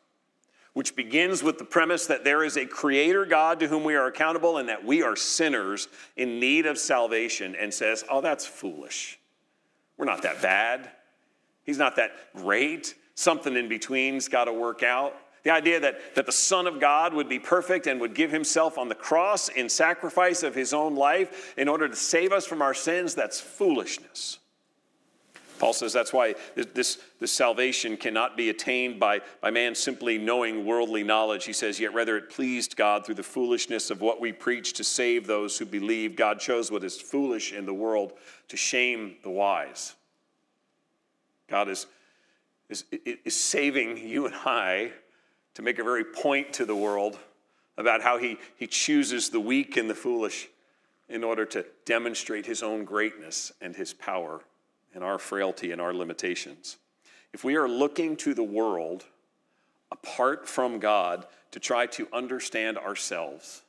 which 0.73 0.95
begins 0.95 1.43
with 1.43 1.59
the 1.59 1.65
premise 1.65 2.07
that 2.07 2.25
there 2.25 2.45
is 2.45 2.57
a 2.57 2.65
creator 2.65 3.27
God 3.27 3.61
to 3.61 3.69
whom 3.69 3.85
we 3.85 3.97
are 3.97 4.07
accountable 4.07 4.59
and 4.59 4.69
that 4.69 4.85
we 4.85 5.03
are 5.03 5.17
sinners 5.17 5.89
in 6.17 6.39
need 6.39 6.65
of 6.67 6.79
salvation, 6.79 7.57
and 7.57 7.73
says, 7.73 8.05
Oh, 8.09 8.21
that's 8.21 8.47
foolish. 8.47 9.19
We're 9.97 10.07
not 10.07 10.23
that 10.23 10.41
bad. 10.41 10.91
He's 11.65 11.79
not 11.79 11.97
that 11.97 12.13
great. 12.35 12.95
Something 13.15 13.57
in 13.57 13.69
between's 13.69 14.29
got 14.29 14.45
to 14.45 14.53
work 14.53 14.83
out. 14.83 15.17
The 15.47 15.53
idea 15.53 15.79
that, 15.79 16.17
that 16.17 16.27
the 16.27 16.33
Son 16.33 16.67
of 16.67 16.81
God 16.81 17.15
would 17.15 17.29
be 17.29 17.39
perfect 17.39 17.87
and 17.87 18.01
would 18.01 18.17
give 18.17 18.33
himself 18.33 18.79
on 18.79 18.89
the 18.89 18.97
cross 18.97 19.49
in 19.49 19.69
sacrifice 19.69 20.43
of 20.43 20.57
his 20.57 20.75
own 20.75 20.97
life 20.97 21.55
in 21.57 21.69
order 21.69 21.87
to 21.87 21.95
save 21.95 22.33
us 22.33 22.45
from 22.45 22.61
our 22.61 22.75
sins, 22.75 23.15
that's 23.15 23.39
foolishness. 23.41 24.41
Paul 25.61 25.73
says 25.73 25.93
that's 25.93 26.13
why 26.13 26.35
this, 26.57 26.99
this 27.21 27.31
salvation 27.31 27.97
cannot 27.97 28.37
be 28.37 28.51
attained 28.51 28.99
by, 28.99 29.21
by 29.41 29.53
man 29.53 29.77
simply 29.77 30.19
knowing 30.19 30.67
worldly 30.67 31.05
knowledge. 31.05 31.45
He 31.45 31.53
says, 31.53 31.79
Yet 31.79 31.95
rather 31.95 32.17
it 32.17 32.29
pleased 32.29 32.77
God 32.77 33.07
through 33.07 33.15
the 33.15 33.23
foolishness 33.23 33.89
of 33.93 34.01
what 34.01 34.21
we 34.21 34.33
preach 34.33 34.73
to 34.73 34.83
save 34.83 35.29
those 35.29 35.57
who 35.57 35.65
believe. 35.65 36.17
God 36.17 36.41
chose 36.41 36.73
what 36.73 36.83
is 36.83 37.01
foolish 37.01 37.53
in 37.53 37.67
the 37.67 37.73
world 37.73 38.15
to 38.49 38.57
shame 38.57 39.15
the 39.23 39.31
wise. 39.31 39.95
God 41.49 41.69
is, 41.69 41.87
is, 42.69 42.83
is 43.25 43.39
saving 43.39 43.97
you 43.97 44.27
and 44.27 44.35
I 44.35 44.91
to 45.57 45.63
make 45.63 45.79
a 45.79 45.85
very 45.85 46.05
point 46.05 46.53
to 46.53 46.67
the 46.67 46.77
world 46.77 47.19
about 47.79 48.03
how 48.03 48.19
he, 48.19 48.37
he 48.57 48.67
chooses 48.67 49.31
the 49.31 49.41
weak 49.41 49.79
and 49.79 49.89
the 49.89 49.95
foolish 49.95 50.49
in 51.09 51.25
order 51.25 51.47
to 51.47 51.65
demonstrate 51.87 52.45
his 52.45 52.63
own 52.63 52.85
greatness 52.85 53.53
and 53.63 53.75
his 53.75 53.95
power 53.95 54.43
and 54.95 55.03
our 55.03 55.19
frailty 55.19 55.73
and 55.73 55.81
our 55.81 55.95
limitations. 55.95 56.77
If 57.33 57.43
we 57.43 57.57
are 57.57 57.67
looking 57.67 58.17
to 58.17 58.35
the 58.35 58.43
world 58.43 59.07
apart 59.91 60.47
from 60.47 60.79
God 60.79 61.25
to 61.53 61.59
try 61.59 61.87
to 61.87 62.07
understand 62.13 62.77
ourselves, 62.77 63.63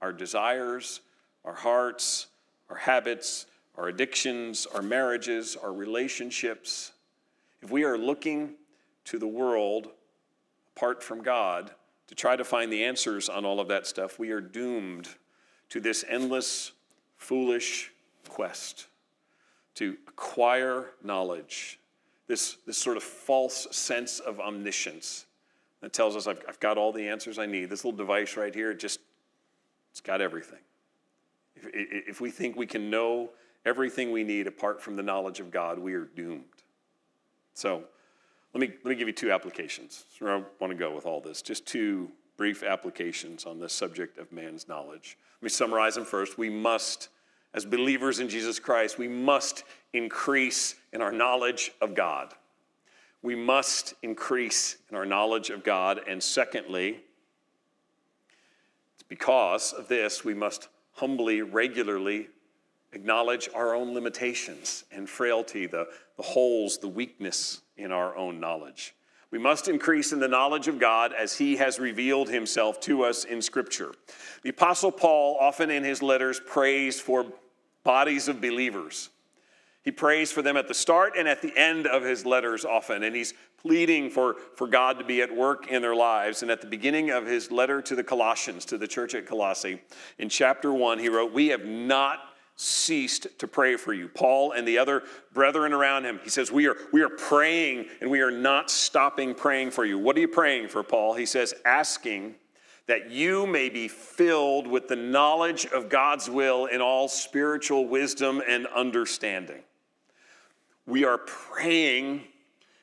our 0.00 0.12
desires, 0.12 1.00
our 1.44 1.54
hearts, 1.54 2.28
our 2.70 2.76
habits, 2.76 3.46
our 3.76 3.88
addictions, 3.88 4.64
our 4.72 4.82
marriages, 4.82 5.56
our 5.56 5.72
relationships, 5.72 6.92
if 7.62 7.72
we 7.72 7.82
are 7.82 7.98
looking 7.98 8.54
to 9.06 9.18
the 9.18 9.26
world 9.26 9.88
apart 10.76 11.02
from 11.02 11.22
God 11.22 11.70
to 12.06 12.14
try 12.14 12.36
to 12.36 12.44
find 12.44 12.70
the 12.70 12.84
answers 12.84 13.28
on 13.28 13.44
all 13.44 13.60
of 13.60 13.68
that 13.68 13.86
stuff, 13.86 14.18
we 14.18 14.30
are 14.30 14.40
doomed 14.40 15.08
to 15.70 15.80
this 15.80 16.04
endless, 16.08 16.72
foolish 17.16 17.92
quest 18.28 18.86
to 19.74 19.96
acquire 20.06 20.90
knowledge, 21.02 21.78
this, 22.28 22.58
this 22.66 22.76
sort 22.76 22.96
of 22.96 23.02
false 23.02 23.66
sense 23.70 24.20
of 24.20 24.38
omniscience 24.38 25.26
that 25.80 25.92
tells 25.92 26.16
us 26.16 26.26
I've, 26.26 26.42
I've 26.48 26.60
got 26.60 26.78
all 26.78 26.92
the 26.92 27.08
answers 27.08 27.38
I 27.38 27.46
need. 27.46 27.70
This 27.70 27.84
little 27.84 27.96
device 27.96 28.36
right 28.36 28.54
here, 28.54 28.70
it 28.70 28.78
just, 28.78 29.00
it's 29.90 30.00
got 30.00 30.20
everything. 30.20 30.60
If, 31.56 32.08
if 32.08 32.20
we 32.20 32.30
think 32.30 32.56
we 32.56 32.66
can 32.66 32.90
know 32.90 33.30
everything 33.64 34.12
we 34.12 34.24
need 34.24 34.46
apart 34.46 34.80
from 34.80 34.96
the 34.96 35.02
knowledge 35.02 35.40
of 35.40 35.50
God, 35.50 35.78
we 35.78 35.94
are 35.94 36.04
doomed. 36.04 36.44
So 37.54 37.84
let 38.56 38.70
me, 38.70 38.74
let 38.84 38.90
me 38.92 38.94
give 38.94 39.06
you 39.06 39.12
two 39.12 39.30
applications. 39.32 40.06
where 40.18 40.34
I 40.34 40.42
want 40.60 40.70
to 40.70 40.78
go 40.78 40.94
with 40.94 41.04
all 41.04 41.20
this. 41.20 41.42
Just 41.42 41.66
two 41.66 42.10
brief 42.38 42.62
applications 42.62 43.44
on 43.44 43.58
the 43.58 43.68
subject 43.68 44.16
of 44.16 44.32
man's 44.32 44.66
knowledge. 44.66 45.18
Let 45.40 45.42
me 45.42 45.48
summarize 45.50 45.94
them 45.94 46.06
first. 46.06 46.38
We 46.38 46.48
must, 46.48 47.10
as 47.52 47.66
believers 47.66 48.18
in 48.18 48.30
Jesus 48.30 48.58
Christ, 48.58 48.96
we 48.96 49.08
must 49.08 49.64
increase 49.92 50.74
in 50.94 51.02
our 51.02 51.12
knowledge 51.12 51.70
of 51.82 51.94
God. 51.94 52.32
We 53.20 53.34
must 53.34 53.92
increase 54.02 54.78
in 54.88 54.96
our 54.96 55.04
knowledge 55.04 55.50
of 55.50 55.62
God. 55.62 56.00
And 56.08 56.22
secondly, 56.22 57.00
it's 58.94 59.02
because 59.06 59.74
of 59.74 59.86
this 59.86 60.24
we 60.24 60.32
must 60.32 60.68
humbly, 60.92 61.42
regularly 61.42 62.28
acknowledge 62.94 63.50
our 63.54 63.74
own 63.74 63.92
limitations 63.92 64.84
and 64.90 65.10
frailty, 65.10 65.66
the, 65.66 65.86
the 66.16 66.22
holes, 66.22 66.78
the 66.78 66.88
weakness 66.88 67.60
in 67.76 67.92
our 67.92 68.16
own 68.16 68.40
knowledge. 68.40 68.94
We 69.30 69.38
must 69.38 69.68
increase 69.68 70.12
in 70.12 70.20
the 70.20 70.28
knowledge 70.28 70.68
of 70.68 70.78
God 70.78 71.12
as 71.12 71.36
He 71.36 71.56
has 71.56 71.78
revealed 71.78 72.28
Himself 72.28 72.80
to 72.82 73.02
us 73.04 73.24
in 73.24 73.42
Scripture. 73.42 73.92
The 74.42 74.50
Apostle 74.50 74.92
Paul, 74.92 75.36
often 75.40 75.70
in 75.70 75.82
his 75.82 76.02
letters, 76.02 76.40
prays 76.40 77.00
for 77.00 77.26
bodies 77.82 78.28
of 78.28 78.40
believers. 78.40 79.10
He 79.82 79.92
prays 79.92 80.32
for 80.32 80.42
them 80.42 80.56
at 80.56 80.66
the 80.66 80.74
start 80.74 81.14
and 81.16 81.28
at 81.28 81.42
the 81.42 81.56
end 81.56 81.86
of 81.86 82.02
his 82.02 82.26
letters 82.26 82.64
often, 82.64 83.04
and 83.04 83.14
he's 83.14 83.34
pleading 83.56 84.10
for, 84.10 84.34
for 84.56 84.66
God 84.66 84.98
to 84.98 85.04
be 85.04 85.22
at 85.22 85.34
work 85.34 85.68
in 85.68 85.80
their 85.80 85.94
lives. 85.94 86.42
And 86.42 86.50
at 86.50 86.60
the 86.60 86.66
beginning 86.66 87.10
of 87.10 87.24
his 87.24 87.52
letter 87.52 87.80
to 87.82 87.94
the 87.94 88.02
Colossians, 88.02 88.64
to 88.66 88.78
the 88.78 88.88
church 88.88 89.14
at 89.14 89.26
Colossae, 89.26 89.80
in 90.18 90.28
chapter 90.28 90.72
1, 90.72 90.98
he 90.98 91.08
wrote, 91.08 91.32
We 91.32 91.48
have 91.48 91.64
not 91.64 92.18
ceased 92.56 93.26
to 93.38 93.46
pray 93.46 93.76
for 93.76 93.92
you. 93.92 94.08
Paul 94.08 94.52
and 94.52 94.66
the 94.66 94.78
other 94.78 95.02
brethren 95.32 95.72
around 95.72 96.04
him, 96.04 96.18
he 96.24 96.30
says, 96.30 96.50
we 96.50 96.66
are, 96.66 96.76
we 96.92 97.02
are 97.02 97.10
praying 97.10 97.86
and 98.00 98.10
we 98.10 98.20
are 98.20 98.30
not 98.30 98.70
stopping 98.70 99.34
praying 99.34 99.70
for 99.70 99.84
you. 99.84 99.98
What 99.98 100.16
are 100.16 100.20
you 100.20 100.28
praying 100.28 100.68
for, 100.68 100.82
Paul? 100.82 101.14
He 101.14 101.26
says, 101.26 101.54
asking 101.64 102.36
that 102.86 103.10
you 103.10 103.46
may 103.46 103.68
be 103.68 103.88
filled 103.88 104.66
with 104.66 104.88
the 104.88 104.96
knowledge 104.96 105.66
of 105.66 105.88
God's 105.88 106.30
will 106.30 106.66
in 106.66 106.80
all 106.80 107.08
spiritual 107.08 107.86
wisdom 107.86 108.42
and 108.48 108.66
understanding. 108.68 109.62
We 110.86 111.04
are 111.04 111.18
praying 111.18 112.22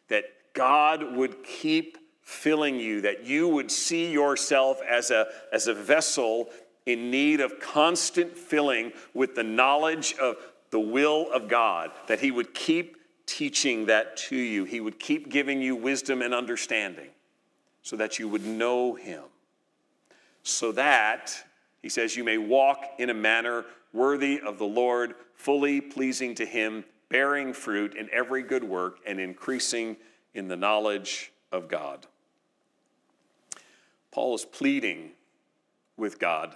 that 0.10 0.26
God 0.54 1.16
would 1.16 1.44
keep 1.44 1.98
filling 2.22 2.80
you, 2.80 3.02
that 3.02 3.26
you 3.26 3.48
would 3.48 3.72
see 3.72 4.12
yourself 4.12 4.82
as 4.88 5.10
a, 5.10 5.28
as 5.52 5.68
a 5.68 5.74
vessel 5.74 6.50
in 6.86 7.10
need 7.10 7.40
of 7.40 7.60
constant 7.60 8.38
filling 8.38 8.92
with 9.14 9.36
the 9.36 9.44
knowledge 9.44 10.16
of 10.20 10.38
the 10.70 10.80
will 10.80 11.32
of 11.32 11.48
God, 11.48 11.92
that 12.08 12.20
He 12.20 12.32
would 12.32 12.54
keep 12.54 12.98
teaching 13.26 13.86
that 13.86 14.18
to 14.18 14.36
you. 14.36 14.66
He 14.66 14.82
would 14.82 15.00
keep 15.00 15.30
giving 15.30 15.62
you 15.62 15.76
wisdom 15.76 16.22
and 16.22 16.34
understanding 16.34 17.10
so 17.82 17.96
that 17.96 18.20
you 18.20 18.28
would 18.28 18.46
know 18.46 18.96
Him. 18.96 19.24
So 20.44 20.72
that, 20.74 21.34
He 21.82 21.90
says, 21.90 22.16
you 22.16 22.24
may 22.24 22.38
walk 22.38 22.80
in 22.98 23.10
a 23.10 23.14
manner 23.14 23.66
worthy 23.94 24.42
of 24.42 24.58
the 24.58 24.66
Lord, 24.66 25.16
fully 25.36 25.80
pleasing 25.80 26.36
to 26.36 26.46
Him, 26.46 26.84
bearing 27.10 27.54
fruit 27.54 27.96
in 27.96 28.10
every 28.12 28.42
good 28.42 28.64
work 28.64 28.98
and 29.06 29.20
increasing 29.20 29.96
in 30.34 30.48
the 30.48 30.56
knowledge 30.56 31.32
of 31.52 31.68
God. 31.68 32.08
Paul 34.12 34.36
is 34.36 34.46
pleading 34.46 35.12
with 35.96 36.20
God 36.20 36.56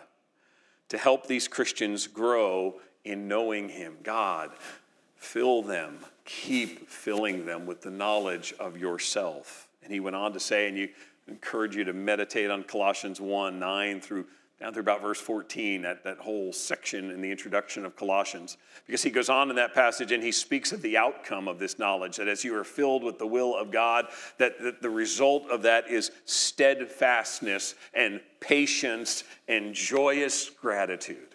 to 0.89 0.97
help 0.97 1.27
these 1.27 1.47
Christians 1.47 2.07
grow 2.07 2.75
in 3.03 3.27
knowing 3.27 3.69
Him. 3.69 3.97
God, 4.03 4.51
fill 5.15 5.61
them, 5.61 5.99
keep 6.25 6.89
filling 6.89 7.45
them 7.45 7.65
with 7.65 7.81
the 7.81 7.91
knowledge 7.91 8.53
of 8.59 8.77
yourself. 8.77 9.67
And 9.83 9.91
he 9.91 9.99
went 9.99 10.15
on 10.15 10.33
to 10.33 10.39
say, 10.39 10.67
and 10.67 10.77
you 10.77 10.89
encourage 11.27 11.75
you 11.75 11.83
to 11.85 11.93
meditate 11.93 12.49
on 12.49 12.63
Colossians 12.63 13.19
1 13.21 13.59
9 13.59 14.01
through 14.01 14.25
down 14.59 14.73
through 14.73 14.81
about 14.81 15.01
verse 15.01 15.21
14, 15.21 15.83
that, 15.83 16.03
that 16.03 16.17
whole 16.17 16.51
section 16.51 17.11
in 17.11 17.21
the 17.21 17.29
introduction 17.29 17.85
of 17.85 17.95
Colossians. 17.95 18.57
Because 18.87 19.03
he 19.03 19.11
goes 19.11 19.29
on 19.29 19.51
in 19.51 19.55
that 19.57 19.75
passage 19.75 20.11
and 20.11 20.23
he 20.23 20.31
speaks 20.31 20.71
of 20.71 20.81
the 20.81 20.97
outcome 20.97 21.47
of 21.47 21.59
this 21.59 21.77
knowledge, 21.77 22.17
that 22.17 22.27
as 22.27 22.43
you 22.43 22.55
are 22.55 22.63
filled 22.63 23.03
with 23.03 23.19
the 23.19 23.27
will 23.27 23.55
of 23.55 23.69
God, 23.69 24.07
that, 24.39 24.59
that 24.63 24.81
the 24.81 24.89
result 24.89 25.47
of 25.51 25.61
that 25.61 25.87
is 25.89 26.11
steadfastness 26.25 27.75
and 27.93 28.19
patience 28.39 29.23
and 29.47 29.75
joyous 29.75 30.49
gratitude. 30.49 31.27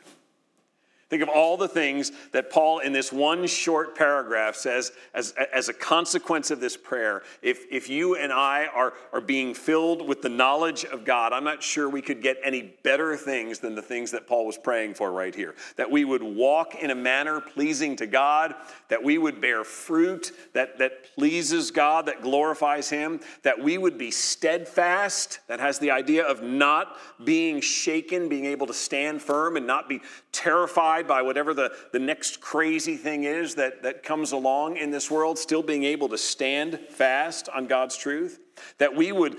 Think 1.12 1.22
of 1.22 1.28
all 1.28 1.58
the 1.58 1.68
things 1.68 2.10
that 2.30 2.48
Paul, 2.48 2.78
in 2.78 2.94
this 2.94 3.12
one 3.12 3.46
short 3.46 3.94
paragraph, 3.94 4.56
says 4.56 4.92
as, 5.12 5.34
as 5.52 5.68
a 5.68 5.74
consequence 5.74 6.50
of 6.50 6.58
this 6.58 6.74
prayer. 6.74 7.22
If, 7.42 7.66
if 7.70 7.90
you 7.90 8.16
and 8.16 8.32
I 8.32 8.64
are, 8.74 8.94
are 9.12 9.20
being 9.20 9.52
filled 9.52 10.08
with 10.08 10.22
the 10.22 10.30
knowledge 10.30 10.86
of 10.86 11.04
God, 11.04 11.34
I'm 11.34 11.44
not 11.44 11.62
sure 11.62 11.90
we 11.90 12.00
could 12.00 12.22
get 12.22 12.38
any 12.42 12.72
better 12.82 13.14
things 13.14 13.58
than 13.58 13.74
the 13.74 13.82
things 13.82 14.10
that 14.12 14.26
Paul 14.26 14.46
was 14.46 14.56
praying 14.56 14.94
for 14.94 15.12
right 15.12 15.34
here. 15.34 15.54
That 15.76 15.90
we 15.90 16.06
would 16.06 16.22
walk 16.22 16.76
in 16.76 16.88
a 16.88 16.94
manner 16.94 17.42
pleasing 17.42 17.94
to 17.96 18.06
God, 18.06 18.54
that 18.88 19.04
we 19.04 19.18
would 19.18 19.38
bear 19.38 19.64
fruit 19.64 20.32
that, 20.54 20.78
that 20.78 21.14
pleases 21.14 21.70
God, 21.70 22.06
that 22.06 22.22
glorifies 22.22 22.88
Him, 22.88 23.20
that 23.42 23.62
we 23.62 23.76
would 23.76 23.98
be 23.98 24.10
steadfast, 24.10 25.40
that 25.48 25.60
has 25.60 25.78
the 25.78 25.90
idea 25.90 26.24
of 26.24 26.42
not 26.42 26.96
being 27.22 27.60
shaken, 27.60 28.30
being 28.30 28.46
able 28.46 28.66
to 28.66 28.72
stand 28.72 29.20
firm 29.20 29.58
and 29.58 29.66
not 29.66 29.90
be 29.90 30.00
terrified 30.32 31.01
by 31.06 31.22
whatever 31.22 31.54
the, 31.54 31.72
the 31.92 31.98
next 31.98 32.40
crazy 32.40 32.96
thing 32.96 33.24
is 33.24 33.54
that, 33.56 33.82
that 33.82 34.02
comes 34.02 34.32
along 34.32 34.76
in 34.76 34.90
this 34.90 35.10
world, 35.10 35.38
still 35.38 35.62
being 35.62 35.84
able 35.84 36.08
to 36.08 36.18
stand 36.18 36.78
fast 36.90 37.48
on 37.48 37.66
God's 37.66 37.96
truth. 37.96 38.40
That 38.78 38.94
we 38.94 39.12
would 39.12 39.36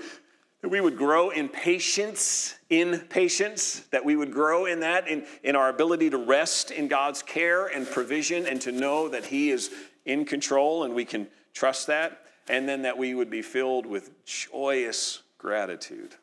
that 0.64 0.70
we 0.70 0.80
would 0.80 0.96
grow 0.96 1.28
in 1.28 1.50
patience, 1.50 2.54
in 2.70 3.00
patience, 3.10 3.80
that 3.90 4.02
we 4.02 4.16
would 4.16 4.32
grow 4.32 4.64
in 4.64 4.80
that, 4.80 5.06
in, 5.06 5.26
in 5.42 5.56
our 5.56 5.68
ability 5.68 6.08
to 6.08 6.16
rest 6.16 6.70
in 6.70 6.88
God's 6.88 7.22
care 7.22 7.66
and 7.66 7.86
provision 7.86 8.46
and 8.46 8.62
to 8.62 8.72
know 8.72 9.10
that 9.10 9.26
He 9.26 9.50
is 9.50 9.70
in 10.06 10.24
control 10.24 10.84
and 10.84 10.94
we 10.94 11.04
can 11.04 11.28
trust 11.52 11.88
that. 11.88 12.22
And 12.48 12.66
then 12.66 12.80
that 12.80 12.96
we 12.96 13.14
would 13.14 13.28
be 13.28 13.42
filled 13.42 13.84
with 13.84 14.24
joyous 14.24 15.20
gratitude, 15.36 16.14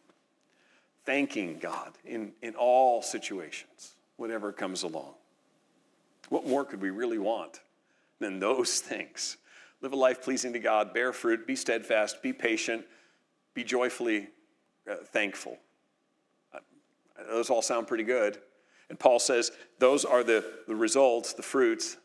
thanking 1.05 1.59
God 1.59 1.91
in, 2.03 2.31
in 2.41 2.55
all 2.55 3.03
situations, 3.03 3.93
whatever 4.17 4.51
comes 4.51 4.81
along. 4.81 5.13
What 6.31 6.47
more 6.47 6.63
could 6.63 6.81
we 6.81 6.91
really 6.91 7.17
want 7.17 7.59
than 8.19 8.39
those 8.39 8.79
things? 8.79 9.35
Live 9.81 9.91
a 9.91 9.97
life 9.97 10.23
pleasing 10.23 10.53
to 10.53 10.59
God, 10.59 10.93
bear 10.93 11.11
fruit, 11.11 11.45
be 11.45 11.57
steadfast, 11.57 12.23
be 12.23 12.31
patient, 12.31 12.85
be 13.53 13.65
joyfully 13.65 14.29
uh, 14.89 14.95
thankful. 15.07 15.57
Uh, 16.53 16.59
those 17.27 17.49
all 17.49 17.61
sound 17.61 17.85
pretty 17.85 18.05
good. 18.05 18.37
And 18.89 18.97
Paul 18.97 19.19
says 19.19 19.51
those 19.77 20.05
are 20.05 20.23
the, 20.23 20.45
the 20.67 20.75
results, 20.75 21.33
the 21.33 21.43
fruits 21.43 21.97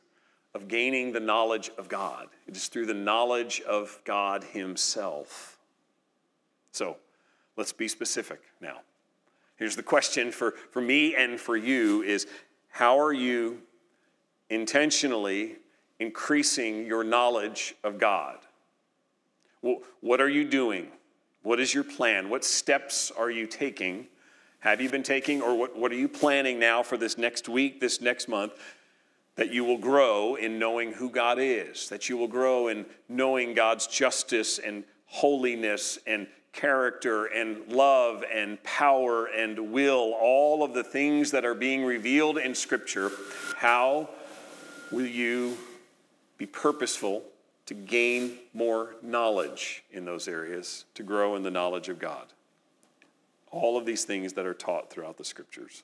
of 0.56 0.66
gaining 0.66 1.12
the 1.12 1.20
knowledge 1.20 1.70
of 1.78 1.88
God. 1.88 2.26
It 2.48 2.56
is 2.56 2.66
through 2.66 2.86
the 2.86 2.94
knowledge 2.94 3.60
of 3.60 4.00
God 4.04 4.42
Himself. 4.42 5.56
So 6.72 6.96
let's 7.56 7.72
be 7.72 7.86
specific 7.86 8.40
now. 8.60 8.78
Here's 9.54 9.76
the 9.76 9.84
question 9.84 10.32
for, 10.32 10.54
for 10.72 10.80
me 10.80 11.14
and 11.14 11.38
for 11.38 11.56
you 11.56 12.02
is 12.02 12.26
how 12.70 12.98
are 12.98 13.12
you 13.12 13.62
intentionally 14.50 15.56
increasing 15.98 16.86
your 16.86 17.02
knowledge 17.02 17.74
of 17.82 17.98
God. 17.98 18.38
Well, 19.62 19.78
what 20.00 20.20
are 20.20 20.28
you 20.28 20.44
doing? 20.44 20.88
What 21.42 21.60
is 21.60 21.72
your 21.72 21.84
plan? 21.84 22.28
What 22.28 22.44
steps 22.44 23.10
are 23.16 23.30
you 23.30 23.46
taking? 23.46 24.06
Have 24.60 24.80
you 24.80 24.88
been 24.88 25.02
taking, 25.02 25.42
or 25.42 25.56
what, 25.56 25.76
what 25.76 25.92
are 25.92 25.96
you 25.96 26.08
planning 26.08 26.58
now 26.58 26.82
for 26.82 26.96
this 26.96 27.16
next 27.16 27.48
week, 27.48 27.80
this 27.80 28.00
next 28.00 28.28
month, 28.28 28.52
that 29.36 29.52
you 29.52 29.64
will 29.64 29.78
grow 29.78 30.34
in 30.34 30.58
knowing 30.58 30.92
who 30.92 31.10
God 31.10 31.38
is, 31.38 31.88
that 31.88 32.08
you 32.08 32.16
will 32.16 32.28
grow 32.28 32.68
in 32.68 32.86
knowing 33.08 33.54
God's 33.54 33.86
justice 33.86 34.58
and 34.58 34.82
holiness 35.06 35.98
and 36.06 36.26
character 36.52 37.26
and 37.26 37.68
love 37.68 38.24
and 38.32 38.60
power 38.62 39.26
and 39.26 39.72
will, 39.72 40.14
all 40.18 40.64
of 40.64 40.72
the 40.72 40.82
things 40.82 41.30
that 41.30 41.44
are 41.44 41.54
being 41.54 41.84
revealed 41.84 42.38
in 42.38 42.54
Scripture. 42.54 43.10
How 43.56 44.08
will 44.90 45.06
you 45.06 45.56
be 46.38 46.46
purposeful 46.46 47.22
to 47.66 47.74
gain 47.74 48.38
more 48.54 48.94
knowledge 49.02 49.84
in 49.92 50.04
those 50.04 50.28
areas, 50.28 50.84
to 50.94 51.02
grow 51.02 51.36
in 51.36 51.42
the 51.42 51.50
knowledge 51.50 51.88
of 51.88 51.98
God? 51.98 52.26
All 53.50 53.76
of 53.76 53.86
these 53.86 54.04
things 54.04 54.32
that 54.34 54.46
are 54.46 54.54
taught 54.54 54.90
throughout 54.90 55.16
the 55.16 55.24
scriptures. 55.24 55.82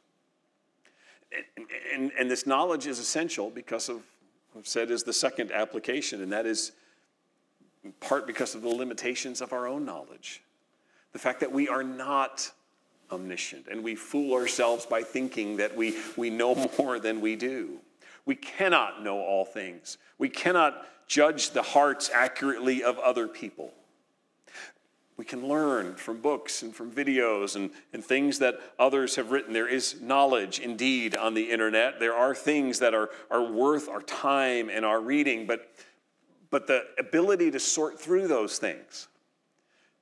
And, 1.57 1.67
and, 1.95 2.13
and 2.19 2.31
this 2.31 2.47
knowledge 2.47 2.87
is 2.87 2.99
essential 2.99 3.51
because 3.51 3.89
of, 3.89 4.03
I've 4.57 4.67
said, 4.67 4.91
is 4.91 5.03
the 5.03 5.13
second 5.13 5.51
application, 5.51 6.23
and 6.23 6.31
that 6.33 6.47
is 6.47 6.73
in 7.85 7.93
part 7.93 8.27
because 8.27 8.55
of 8.55 8.63
the 8.63 8.69
limitations 8.69 9.41
of 9.41 9.53
our 9.53 9.67
own 9.67 9.85
knowledge. 9.85 10.43
The 11.13 11.19
fact 11.19 11.41
that 11.41 11.51
we 11.51 11.69
are 11.69 11.83
not 11.83 12.51
omniscient 13.11 13.67
and 13.71 13.83
we 13.83 13.95
fool 13.95 14.35
ourselves 14.35 14.87
by 14.87 15.03
thinking 15.03 15.57
that 15.59 15.77
we, 15.77 15.97
we 16.17 16.31
know 16.31 16.55
more 16.79 16.99
than 16.99 17.21
we 17.21 17.37
do. 17.37 17.79
We 18.25 18.35
cannot 18.35 19.03
know 19.03 19.19
all 19.19 19.45
things. 19.45 19.99
We 20.19 20.29
cannot 20.29 20.87
judge 21.07 21.51
the 21.51 21.63
hearts 21.63 22.11
accurately 22.13 22.83
of 22.83 22.99
other 22.99 23.29
people. 23.29 23.73
We 25.17 25.25
can 25.25 25.47
learn 25.47 25.95
from 25.95 26.21
books 26.21 26.63
and 26.63 26.75
from 26.75 26.91
videos 26.91 27.55
and, 27.55 27.71
and 27.93 28.05
things 28.05 28.39
that 28.39 28.59
others 28.79 29.17
have 29.17 29.31
written. 29.31 29.53
There 29.53 29.69
is 29.69 30.01
knowledge 30.01 30.59
indeed 30.59 31.17
on 31.17 31.35
the 31.35 31.51
internet. 31.51 32.01
There 32.01 32.15
are 32.15 32.35
things 32.35 32.79
that 32.79 32.95
are, 32.95 33.11
are 33.31 33.45
worth 33.45 33.89
our 33.89 34.03
time 34.03 34.71
and 34.71 34.85
our 34.85 35.01
reading, 35.01 35.47
but, 35.47 35.71
but 36.51 36.67
the 36.67 36.85
ability 36.99 37.51
to 37.51 37.61
sort 37.61 38.01
through 38.01 38.27
those 38.29 38.59
things 38.59 39.09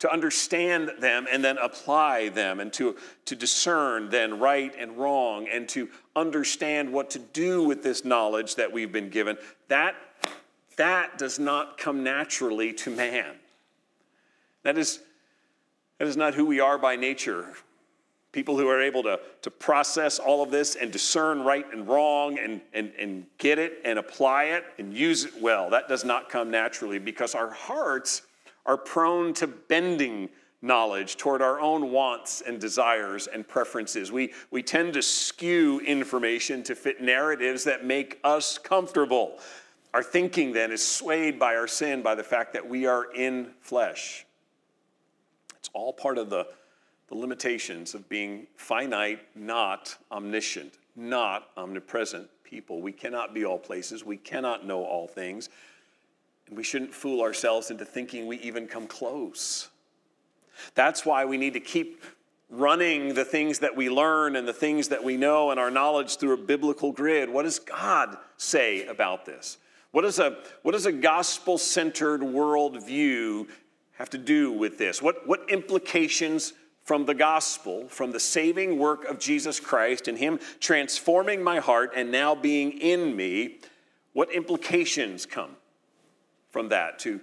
to 0.01 0.13
understand 0.13 0.91
them 0.99 1.27
and 1.31 1.45
then 1.45 1.57
apply 1.59 2.29
them 2.31 2.61
and 2.61 2.73
to, 2.73 2.97
to 3.27 3.37
discern 3.37 4.11
then 4.11 4.39
right 4.39 4.75
and 4.79 4.97
wrong 4.99 5.47
and 5.49 5.69
to 5.69 5.89
understand 6.17 6.93
what 6.93 7.11
to 7.11 7.19
do 7.19 7.63
with 7.63 7.83
this 7.83 8.05
knowledge 8.05 8.57
that 8.57 8.73
we've 8.73 8.93
been 8.93 9.11
given 9.11 9.37
that 9.69 9.95
that 10.77 11.19
does 11.19 11.39
not 11.39 11.79
come 11.79 12.03
naturally 12.03 12.73
to 12.73 12.91
man 12.91 13.35
that 14.63 14.77
is 14.77 15.01
that 15.99 16.09
is 16.09 16.17
not 16.17 16.35
who 16.35 16.47
we 16.47 16.61
are 16.61 16.79
by 16.79 16.97
nature 16.97 17.55
People 18.33 18.57
who 18.57 18.69
are 18.69 18.81
able 18.81 19.03
to, 19.03 19.19
to 19.43 19.51
process 19.51 20.21
all 20.21 20.41
of 20.41 20.53
this 20.53 20.77
and 20.77 20.93
discern 20.93 21.43
right 21.43 21.67
and 21.73 21.89
wrong 21.89 22.39
and, 22.39 22.61
and, 22.73 22.93
and 22.97 23.27
get 23.39 23.59
it 23.59 23.81
and 23.85 23.99
apply 23.99 24.45
it 24.45 24.65
and 24.79 24.95
use 24.95 25.25
it 25.25 25.33
well. 25.41 25.69
That 25.69 25.89
does 25.89 26.05
not 26.05 26.29
come 26.29 26.49
naturally 26.49 27.01
because 27.01 27.35
our 27.35 27.51
hearts 27.51 28.23
are 28.67 28.77
prone 28.77 29.33
to 29.35 29.47
bending 29.47 30.29
knowledge 30.63 31.17
toward 31.17 31.41
our 31.41 31.61
own 31.61 31.91
wants 31.91 32.43
and 32.43 32.61
desires 32.61 33.27
and 33.27 33.47
preferences. 33.49 34.13
We, 34.13 34.33
we 34.51 34.63
tend 34.63 34.93
to 34.95 35.03
skew 35.03 35.81
information 35.81 36.63
to 36.65 36.75
fit 36.75 37.01
narratives 37.01 37.65
that 37.65 37.85
make 37.85 38.21
us 38.25 38.59
comfortable. 38.59 39.39
Our 39.95 40.03
thinking 40.03 40.53
then 40.53 40.71
is 40.71 40.87
swayed 40.87 41.39
by 41.39 41.57
our 41.57 41.67
sin, 41.67 42.03
by 42.03 42.15
the 42.15 42.23
fact 42.23 42.53
that 42.53 42.69
we 42.69 42.87
are 42.87 43.13
in 43.15 43.53
flesh. 43.61 44.27
It's 45.59 45.71
all 45.73 45.93
part 45.93 46.19
of 46.19 46.31
the, 46.31 46.47
the 47.09 47.15
limitations 47.15 47.95
of 47.95 48.09
being 48.09 48.47
finite, 48.57 49.21
not 49.35 49.97
omniscient, 50.13 50.79
not 50.95 51.49
omnipresent 51.57 52.29
people. 52.45 52.81
We 52.83 52.93
cannot 52.93 53.35
be 53.35 53.45
all 53.45 53.59
places, 53.59 54.05
we 54.05 54.17
cannot 54.17 54.67
know 54.67 54.85
all 54.85 55.09
things, 55.09 55.49
and 56.51 56.57
we 56.57 56.65
shouldn't 56.65 56.93
fool 56.93 57.23
ourselves 57.23 57.71
into 57.71 57.85
thinking 57.85 58.27
we 58.27 58.37
even 58.41 58.67
come 58.67 58.87
close. 58.87 59.69
That's 60.75 61.07
why 61.07 61.25
we 61.25 61.39
need 61.39 61.55
to 61.55 61.61
keep 61.61 62.03
running 62.51 63.15
the 63.15 63.25
things 63.25 63.61
that 63.61 63.77
we 63.77 63.89
learn 63.89 64.35
and 64.35 64.47
the 64.47 64.53
things 64.53 64.89
that 64.89 65.03
we 65.03 65.17
know 65.17 65.53
and 65.53 65.61
our 65.61 65.71
knowledge 65.71 66.17
through 66.17 66.33
a 66.33 66.37
biblical 66.37 66.91
grid. 66.91 67.31
What 67.31 67.45
does 67.45 67.61
God 67.61 68.19
say 68.37 68.85
about 68.87 69.25
this? 69.25 69.59
What 69.93 70.03
does 70.03 70.19
a, 70.19 70.39
what 70.63 70.73
does 70.73 70.87
a 70.87 70.93
gospel 70.93 71.57
centered 71.57 72.21
worldview 72.21 73.47
have 73.93 74.11
to 74.11 74.19
do 74.19 74.51
with 74.51 74.77
this? 74.77 75.01
What, 75.01 75.29
what 75.29 75.49
implications 75.49 76.53
from 76.83 77.07
the 77.07 77.15
gospel, 77.15 77.87
from 77.89 78.11
the 78.11 78.19
saving 78.19 78.77
work 78.77 79.05
of 79.05 79.21
Jesus 79.21 79.61
Christ 79.61 80.09
and 80.09 80.19
Him 80.19 80.41
transforming 80.59 81.45
my 81.45 81.61
heart 81.61 81.93
and 81.95 82.11
now 82.11 82.35
being 82.35 82.73
in 82.73 83.15
me, 83.15 83.59
what 84.13 84.33
implications 84.33 85.25
come 85.27 85.57
from 86.51 86.69
that 86.69 86.99
to 87.01 87.21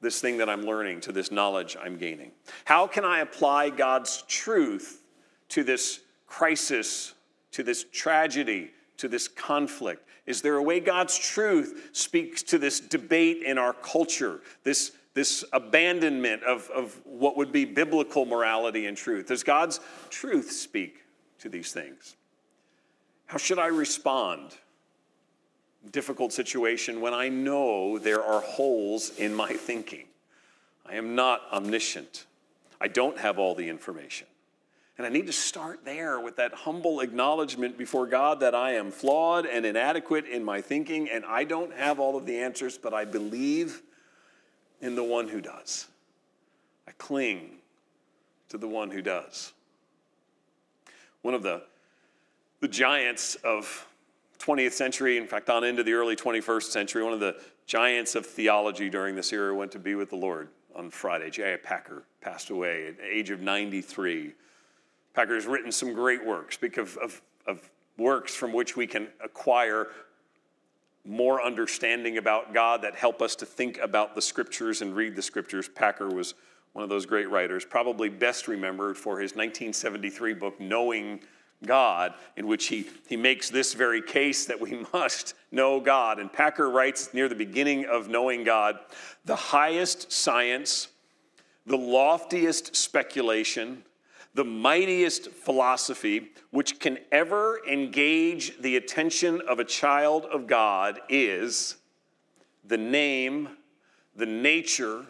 this 0.00 0.20
thing 0.20 0.38
that 0.38 0.48
I'm 0.48 0.62
learning, 0.62 1.00
to 1.02 1.12
this 1.12 1.30
knowledge 1.30 1.76
I'm 1.80 1.96
gaining? 1.96 2.32
How 2.64 2.86
can 2.86 3.04
I 3.04 3.20
apply 3.20 3.70
God's 3.70 4.22
truth 4.22 5.02
to 5.50 5.62
this 5.62 6.00
crisis, 6.26 7.14
to 7.52 7.62
this 7.62 7.84
tragedy, 7.92 8.70
to 8.96 9.08
this 9.08 9.28
conflict? 9.28 10.06
Is 10.26 10.42
there 10.42 10.56
a 10.56 10.62
way 10.62 10.80
God's 10.80 11.18
truth 11.18 11.90
speaks 11.92 12.42
to 12.44 12.58
this 12.58 12.80
debate 12.80 13.42
in 13.42 13.58
our 13.58 13.72
culture, 13.72 14.40
this, 14.62 14.92
this 15.14 15.44
abandonment 15.52 16.42
of, 16.44 16.70
of 16.70 17.00
what 17.04 17.36
would 17.36 17.52
be 17.52 17.64
biblical 17.64 18.24
morality 18.24 18.86
and 18.86 18.96
truth? 18.96 19.28
Does 19.28 19.42
God's 19.42 19.80
truth 20.08 20.50
speak 20.50 21.04
to 21.40 21.48
these 21.48 21.72
things? 21.72 22.16
How 23.26 23.38
should 23.38 23.58
I 23.58 23.66
respond? 23.66 24.56
Difficult 25.88 26.32
situation 26.32 27.00
when 27.00 27.14
I 27.14 27.28
know 27.28 27.98
there 27.98 28.22
are 28.22 28.40
holes 28.40 29.10
in 29.16 29.34
my 29.34 29.52
thinking. 29.52 30.06
I 30.86 30.96
am 30.96 31.14
not 31.14 31.42
omniscient. 31.52 32.26
I 32.80 32.88
don't 32.88 33.18
have 33.18 33.38
all 33.38 33.54
the 33.54 33.68
information. 33.68 34.26
And 34.98 35.06
I 35.06 35.10
need 35.10 35.26
to 35.28 35.32
start 35.32 35.84
there 35.84 36.20
with 36.20 36.36
that 36.36 36.52
humble 36.52 37.00
acknowledgement 37.00 37.78
before 37.78 38.06
God 38.06 38.40
that 38.40 38.54
I 38.54 38.74
am 38.74 38.90
flawed 38.90 39.46
and 39.46 39.64
inadequate 39.64 40.26
in 40.26 40.44
my 40.44 40.60
thinking 40.60 41.08
and 41.08 41.24
I 41.24 41.44
don't 41.44 41.72
have 41.74 41.98
all 41.98 42.16
of 42.16 42.26
the 42.26 42.36
answers, 42.36 42.76
but 42.76 42.92
I 42.92 43.06
believe 43.06 43.80
in 44.82 44.96
the 44.96 45.04
one 45.04 45.28
who 45.28 45.40
does. 45.40 45.86
I 46.86 46.90
cling 46.98 47.56
to 48.50 48.58
the 48.58 48.68
one 48.68 48.90
who 48.90 49.00
does. 49.00 49.52
One 51.22 51.34
of 51.34 51.42
the, 51.42 51.62
the 52.60 52.68
giants 52.68 53.36
of 53.36 53.86
20th 54.40 54.72
century, 54.72 55.18
in 55.18 55.26
fact, 55.26 55.50
on 55.50 55.64
into 55.64 55.82
the 55.82 55.92
early 55.92 56.16
21st 56.16 56.64
century, 56.64 57.04
one 57.04 57.12
of 57.12 57.20
the 57.20 57.36
giants 57.66 58.14
of 58.14 58.24
theology 58.24 58.88
during 58.88 59.14
this 59.14 59.32
era 59.32 59.54
went 59.54 59.70
to 59.72 59.78
be 59.78 59.94
with 59.94 60.10
the 60.10 60.16
Lord 60.16 60.48
on 60.74 60.90
Friday. 60.90 61.30
J.I. 61.30 61.56
Packer 61.56 62.04
passed 62.20 62.50
away 62.50 62.88
at 62.88 62.96
the 62.96 63.04
age 63.04 63.30
of 63.30 63.40
93. 63.40 64.32
Packer 65.14 65.34
has 65.34 65.46
written 65.46 65.70
some 65.70 65.92
great 65.92 66.24
works, 66.24 66.54
speak 66.54 66.78
of, 66.78 66.96
of, 66.98 67.20
of 67.46 67.70
works 67.98 68.34
from 68.34 68.52
which 68.52 68.76
we 68.76 68.86
can 68.86 69.08
acquire 69.22 69.88
more 71.04 71.42
understanding 71.42 72.18
about 72.18 72.54
God 72.54 72.82
that 72.82 72.94
help 72.94 73.20
us 73.20 73.34
to 73.36 73.46
think 73.46 73.78
about 73.78 74.14
the 74.14 74.22
scriptures 74.22 74.82
and 74.82 74.94
read 74.94 75.16
the 75.16 75.22
scriptures. 75.22 75.68
Packer 75.68 76.08
was 76.08 76.34
one 76.72 76.82
of 76.82 76.88
those 76.88 77.04
great 77.04 77.28
writers, 77.28 77.64
probably 77.64 78.08
best 78.08 78.48
remembered 78.48 78.96
for 78.96 79.18
his 79.18 79.32
1973 79.32 80.34
book, 80.34 80.60
Knowing 80.60 81.20
God, 81.64 82.14
in 82.36 82.46
which 82.46 82.68
he, 82.68 82.86
he 83.06 83.16
makes 83.16 83.50
this 83.50 83.74
very 83.74 84.00
case 84.00 84.46
that 84.46 84.60
we 84.60 84.84
must 84.92 85.34
know 85.52 85.80
God. 85.80 86.18
And 86.18 86.32
Packer 86.32 86.70
writes 86.70 87.12
near 87.12 87.28
the 87.28 87.34
beginning 87.34 87.86
of 87.86 88.08
Knowing 88.08 88.44
God 88.44 88.78
the 89.24 89.36
highest 89.36 90.10
science, 90.10 90.88
the 91.66 91.76
loftiest 91.76 92.74
speculation, 92.74 93.82
the 94.34 94.44
mightiest 94.44 95.30
philosophy 95.30 96.30
which 96.50 96.78
can 96.78 96.98
ever 97.12 97.60
engage 97.68 98.58
the 98.60 98.76
attention 98.76 99.40
of 99.48 99.58
a 99.58 99.64
child 99.64 100.24
of 100.26 100.46
God 100.46 101.00
is 101.08 101.76
the 102.64 102.78
name, 102.78 103.48
the 104.16 104.26
nature, 104.26 105.04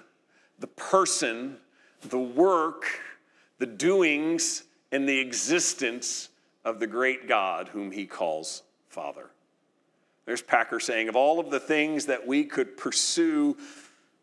the 0.59 0.67
person, 0.67 1.59
the 2.09 2.19
work, 2.19 2.85
the 3.59 3.67
doings, 3.67 4.65
and 4.91 5.09
the 5.09 5.19
existence 5.19 6.31
of 6.65 6.81
the 6.81 6.87
great 6.87 7.29
God 7.29 7.69
whom 7.69 7.91
he 7.91 8.07
calls 8.07 8.63
Father. 8.89 9.31
There's 10.27 10.43
Packer 10.43 10.81
saying, 10.81 11.09
of 11.09 11.17
all 11.17 11.41
of 11.41 11.51
the 11.51 11.61
things 11.61 12.07
that 12.07 12.27
we 12.27 12.45
could 12.45 12.77
pursue, 12.77 13.57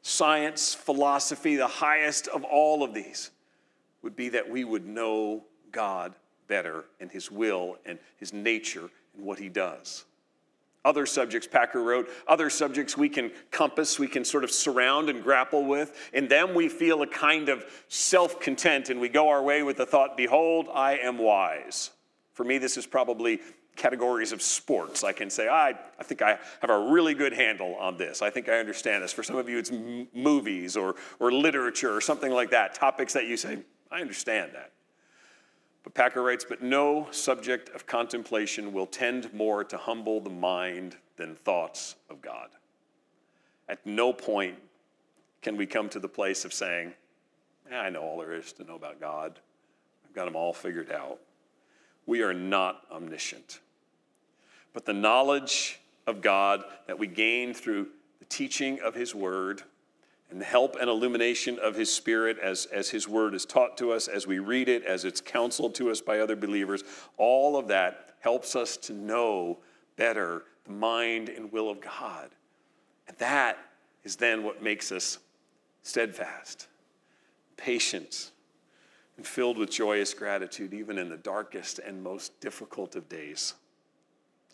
science, 0.01 0.73
philosophy, 0.73 1.55
the 1.55 1.67
highest 1.67 2.27
of 2.27 2.43
all 2.43 2.83
of 2.83 2.93
these 2.93 3.31
would 4.01 4.15
be 4.15 4.29
that 4.29 4.49
we 4.49 4.63
would 4.63 4.85
know 4.85 5.43
God 5.71 6.15
better 6.47 6.85
and 6.99 7.11
his 7.11 7.31
will 7.31 7.77
and 7.85 7.99
his 8.17 8.31
nature 8.31 8.89
and 9.15 9.25
what 9.25 9.39
he 9.39 9.49
does. 9.49 10.05
Other 10.85 11.05
subjects, 11.05 11.45
Packer 11.45 11.83
wrote, 11.83 12.09
other 12.29 12.49
subjects 12.49 12.95
we 12.95 13.09
can 13.09 13.31
compass, 13.51 13.99
we 13.99 14.07
can 14.07 14.23
sort 14.23 14.45
of 14.45 14.51
surround 14.51 15.09
and 15.09 15.21
grapple 15.21 15.65
with. 15.65 16.09
In 16.13 16.29
them, 16.29 16.53
we 16.53 16.69
feel 16.69 17.01
a 17.01 17.07
kind 17.07 17.49
of 17.49 17.65
self 17.89 18.39
content 18.39 18.89
and 18.89 19.01
we 19.01 19.09
go 19.09 19.27
our 19.27 19.43
way 19.43 19.63
with 19.63 19.75
the 19.75 19.85
thought, 19.85 20.15
Behold, 20.15 20.69
I 20.73 20.97
am 20.99 21.17
wise. 21.17 21.89
For 22.37 22.43
me, 22.43 22.59
this 22.59 22.77
is 22.77 22.85
probably 22.85 23.39
categories 23.75 24.31
of 24.31 24.43
sports. 24.43 25.03
I 25.03 25.11
can 25.11 25.27
say, 25.27 25.47
ah, 25.49 25.55
I, 25.55 25.75
I 25.97 26.03
think 26.03 26.21
I 26.21 26.37
have 26.61 26.69
a 26.69 26.91
really 26.91 27.15
good 27.15 27.33
handle 27.33 27.73
on 27.79 27.97
this. 27.97 28.21
I 28.21 28.29
think 28.29 28.47
I 28.47 28.59
understand 28.59 29.03
this. 29.03 29.11
For 29.11 29.23
some 29.23 29.37
of 29.37 29.49
you, 29.49 29.57
it's 29.57 29.71
m- 29.71 30.07
movies 30.13 30.77
or, 30.77 30.93
or 31.19 31.31
literature 31.31 31.91
or 31.91 31.99
something 31.99 32.31
like 32.31 32.51
that, 32.51 32.75
topics 32.75 33.13
that 33.13 33.25
you 33.25 33.37
say, 33.37 33.57
I 33.89 34.01
understand 34.01 34.51
that. 34.53 34.71
But 35.81 35.95
Packer 35.95 36.21
writes, 36.21 36.45
but 36.47 36.61
no 36.61 37.07
subject 37.09 37.69
of 37.69 37.87
contemplation 37.87 38.71
will 38.71 38.85
tend 38.85 39.33
more 39.33 39.63
to 39.63 39.75
humble 39.75 40.21
the 40.21 40.29
mind 40.29 40.95
than 41.15 41.33
thoughts 41.37 41.95
of 42.07 42.21
God. 42.21 42.49
At 43.67 43.83
no 43.83 44.13
point 44.13 44.57
can 45.41 45.57
we 45.57 45.65
come 45.65 45.89
to 45.89 45.99
the 45.99 46.07
place 46.07 46.45
of 46.45 46.53
saying, 46.53 46.93
I 47.73 47.89
know 47.89 48.03
all 48.03 48.19
there 48.19 48.33
is 48.33 48.53
to 48.53 48.63
know 48.63 48.75
about 48.75 48.99
God. 49.01 49.39
I've 50.05 50.13
got 50.13 50.25
them 50.25 50.35
all 50.35 50.53
figured 50.53 50.91
out 50.91 51.17
we 52.07 52.23
are 52.23 52.33
not 52.33 52.81
omniscient. 52.91 53.59
But 54.73 54.85
the 54.85 54.93
knowledge 54.93 55.79
of 56.07 56.21
God 56.21 56.63
that 56.87 56.97
we 56.97 57.05
gain 57.05 57.53
through 57.53 57.89
the 58.19 58.25
teaching 58.25 58.79
of 58.79 58.95
His 58.95 59.13
Word 59.13 59.61
and 60.31 60.41
the 60.41 60.45
help 60.45 60.75
and 60.79 60.89
illumination 60.89 61.59
of 61.59 61.75
His 61.75 61.93
Spirit 61.93 62.37
as, 62.39 62.65
as 62.67 62.89
His 62.89 63.07
Word 63.07 63.35
is 63.35 63.45
taught 63.45 63.77
to 63.77 63.91
us, 63.91 64.07
as 64.07 64.25
we 64.25 64.39
read 64.39 64.69
it, 64.69 64.83
as 64.83 65.05
it's 65.05 65.21
counseled 65.21 65.75
to 65.75 65.91
us 65.91 66.01
by 66.01 66.19
other 66.19 66.35
believers, 66.35 66.83
all 67.17 67.57
of 67.57 67.67
that 67.67 68.15
helps 68.19 68.55
us 68.55 68.77
to 68.77 68.93
know 68.93 69.59
better 69.95 70.43
the 70.65 70.73
mind 70.73 71.29
and 71.29 71.51
will 71.51 71.69
of 71.69 71.81
God. 71.81 72.29
And 73.07 73.17
that 73.17 73.57
is 74.03 74.15
then 74.15 74.43
what 74.43 74.61
makes 74.61 74.91
us 74.91 75.19
steadfast, 75.81 76.67
patient, 77.55 78.31
and 79.17 79.25
filled 79.25 79.57
with 79.57 79.71
joyous 79.71 80.13
gratitude, 80.13 80.73
even 80.73 80.97
in 80.97 81.09
the 81.09 81.17
darkest 81.17 81.79
and 81.79 82.01
most 82.01 82.39
difficult 82.39 82.95
of 82.95 83.09
days. 83.09 83.55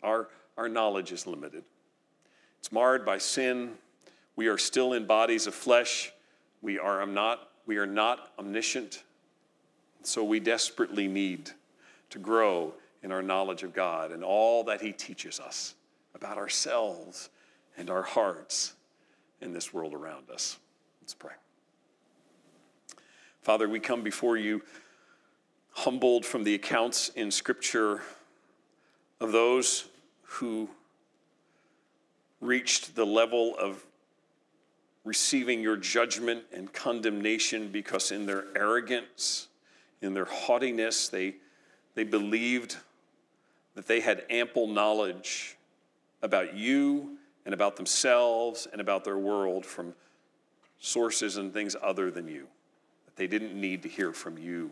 Our, 0.02 0.30
our 0.58 0.70
knowledge 0.70 1.12
is 1.12 1.28
limited, 1.28 1.64
it's 2.60 2.72
marred 2.72 3.06
by 3.06 3.18
sin. 3.18 3.76
We 4.36 4.48
are 4.48 4.58
still 4.58 4.94
in 4.94 5.06
bodies 5.06 5.46
of 5.46 5.54
flesh. 5.54 6.12
We 6.64 6.80
are 6.80 7.06
not, 7.06 7.50
we 7.68 7.78
are 7.78 7.86
not 7.86 8.32
omniscient. 8.40 9.04
So 10.02 10.24
we 10.24 10.40
desperately 10.40 11.08
need 11.08 11.52
to 12.10 12.18
grow 12.18 12.74
in 13.04 13.12
our 13.12 13.22
knowledge 13.22 13.62
of 13.62 13.74
God 13.74 14.12
and 14.12 14.24
all 14.24 14.64
that 14.64 14.82
He 14.82 14.92
teaches 14.92 15.40
us 15.40 15.76
about 16.16 16.38
ourselves 16.38 17.30
and 17.78 17.90
our 17.90 18.02
hearts 18.02 18.74
in 19.42 19.54
this 19.54 19.74
world 19.74 19.94
around 19.94 20.30
us. 20.32 20.58
Let's 21.02 21.14
pray. 21.14 21.34
Father, 23.44 23.68
we 23.68 23.82
come 23.82 24.04
before 24.04 24.38
you 24.38 24.62
humbled 25.72 26.26
from 26.26 26.46
the 26.46 26.56
accounts 26.56 27.10
in 27.10 27.30
Scripture 27.30 28.02
of 29.20 29.34
those 29.34 29.86
who 30.22 30.70
reached 32.40 32.96
the 32.96 33.06
level 33.06 33.54
of 33.60 33.86
receiving 35.04 35.62
your 35.62 35.76
judgment 35.76 36.44
and 36.54 36.72
condemnation 36.72 37.68
because 37.68 38.12
in 38.12 38.26
their 38.26 38.46
arrogance, 38.56 39.50
in 40.02 40.14
their 40.14 40.26
haughtiness, 40.26 41.10
they, 41.10 41.36
they 41.96 42.06
believed 42.06 42.78
that 43.76 43.88
they 43.88 44.00
had 44.00 44.24
ample 44.30 44.68
knowledge 44.68 45.58
about 46.22 46.54
you 46.56 47.18
and 47.46 47.54
about 47.54 47.76
themselves 47.76 48.70
and 48.72 48.80
about 48.80 49.04
their 49.04 49.18
world 49.18 49.66
from 49.66 49.94
sources 50.80 51.36
and 51.36 51.54
things 51.54 51.76
other 51.84 52.10
than 52.10 52.30
you, 52.30 52.48
that 53.14 53.22
they 53.22 53.28
didn't 53.28 53.60
need 53.60 53.84
to 53.84 53.90
hear 53.90 54.12
from 54.12 54.38
you. 54.38 54.72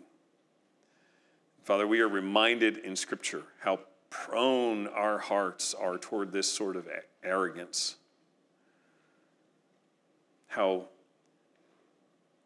Father, 1.63 1.85
we 1.85 1.99
are 1.99 2.07
reminded 2.07 2.77
in 2.79 2.95
Scripture 2.95 3.43
how 3.59 3.79
prone 4.09 4.87
our 4.87 5.19
hearts 5.19 5.73
are 5.73 5.97
toward 5.97 6.31
this 6.31 6.51
sort 6.51 6.75
of 6.75 6.87
arrogance. 7.23 7.95
How 10.47 10.85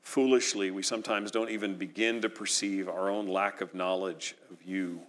foolishly 0.01 0.69
we 0.69 0.83
sometimes 0.83 1.31
don't 1.31 1.49
even 1.49 1.75
begin 1.75 2.21
to 2.21 2.29
perceive 2.29 2.87
our 2.87 3.09
own 3.09 3.27
lack 3.27 3.61
of 3.61 3.73
knowledge 3.73 4.35
of 4.51 4.57
you, 4.63 5.01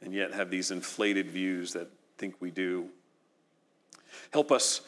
and 0.00 0.14
yet 0.14 0.32
have 0.32 0.50
these 0.50 0.70
inflated 0.70 1.30
views 1.30 1.72
that 1.72 1.90
think 2.18 2.36
we 2.40 2.50
do. 2.50 2.88
Help 4.32 4.52
us, 4.52 4.82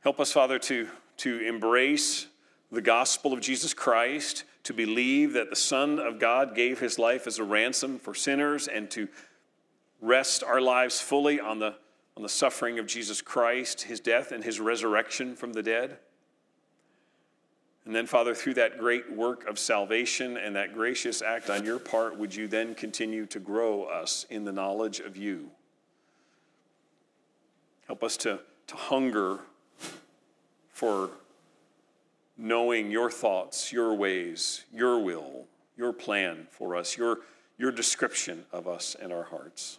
help 0.00 0.20
us, 0.20 0.30
Father, 0.30 0.58
to, 0.60 0.88
to 1.16 1.40
embrace 1.40 2.28
the 2.72 2.80
gospel 2.80 3.32
of 3.32 3.40
Jesus 3.40 3.74
Christ, 3.74 4.44
to 4.64 4.72
believe 4.72 5.34
that 5.34 5.50
the 5.50 5.56
Son 5.56 5.98
of 5.98 6.18
God 6.18 6.54
gave 6.54 6.80
his 6.80 6.98
life 6.98 7.26
as 7.26 7.38
a 7.38 7.44
ransom 7.44 7.98
for 7.98 8.14
sinners, 8.14 8.66
and 8.66 8.90
to 8.92 9.08
rest 10.00 10.42
our 10.42 10.60
lives 10.60 11.00
fully 11.00 11.38
on 11.38 11.58
the, 11.58 11.74
on 12.16 12.22
the 12.22 12.28
suffering 12.28 12.78
of 12.78 12.86
Jesus 12.86 13.20
Christ, 13.20 13.82
his 13.82 14.00
death, 14.00 14.32
and 14.32 14.42
his 14.42 14.58
resurrection 14.58 15.36
from 15.36 15.52
the 15.52 15.62
dead. 15.62 15.98
And 17.84 17.94
then, 17.94 18.06
Father, 18.06 18.34
through 18.34 18.54
that 18.54 18.78
great 18.78 19.12
work 19.12 19.46
of 19.46 19.58
salvation 19.58 20.36
and 20.36 20.54
that 20.56 20.72
gracious 20.72 21.20
act 21.20 21.50
on 21.50 21.64
your 21.64 21.78
part, 21.78 22.16
would 22.16 22.34
you 22.34 22.46
then 22.46 22.74
continue 22.74 23.26
to 23.26 23.40
grow 23.40 23.84
us 23.84 24.24
in 24.30 24.44
the 24.44 24.52
knowledge 24.52 25.00
of 25.00 25.16
you? 25.16 25.50
Help 27.86 28.04
us 28.04 28.16
to, 28.18 28.38
to 28.68 28.76
hunger 28.76 29.40
for 30.70 31.10
knowing 32.36 32.90
your 32.90 33.10
thoughts, 33.10 33.72
your 33.72 33.94
ways, 33.94 34.64
your 34.72 34.98
will, 34.98 35.46
your 35.76 35.92
plan 35.92 36.46
for 36.50 36.76
us, 36.76 36.96
your, 36.96 37.18
your 37.58 37.70
description 37.70 38.44
of 38.52 38.66
us 38.66 38.96
and 39.00 39.12
our 39.12 39.24
hearts. 39.24 39.78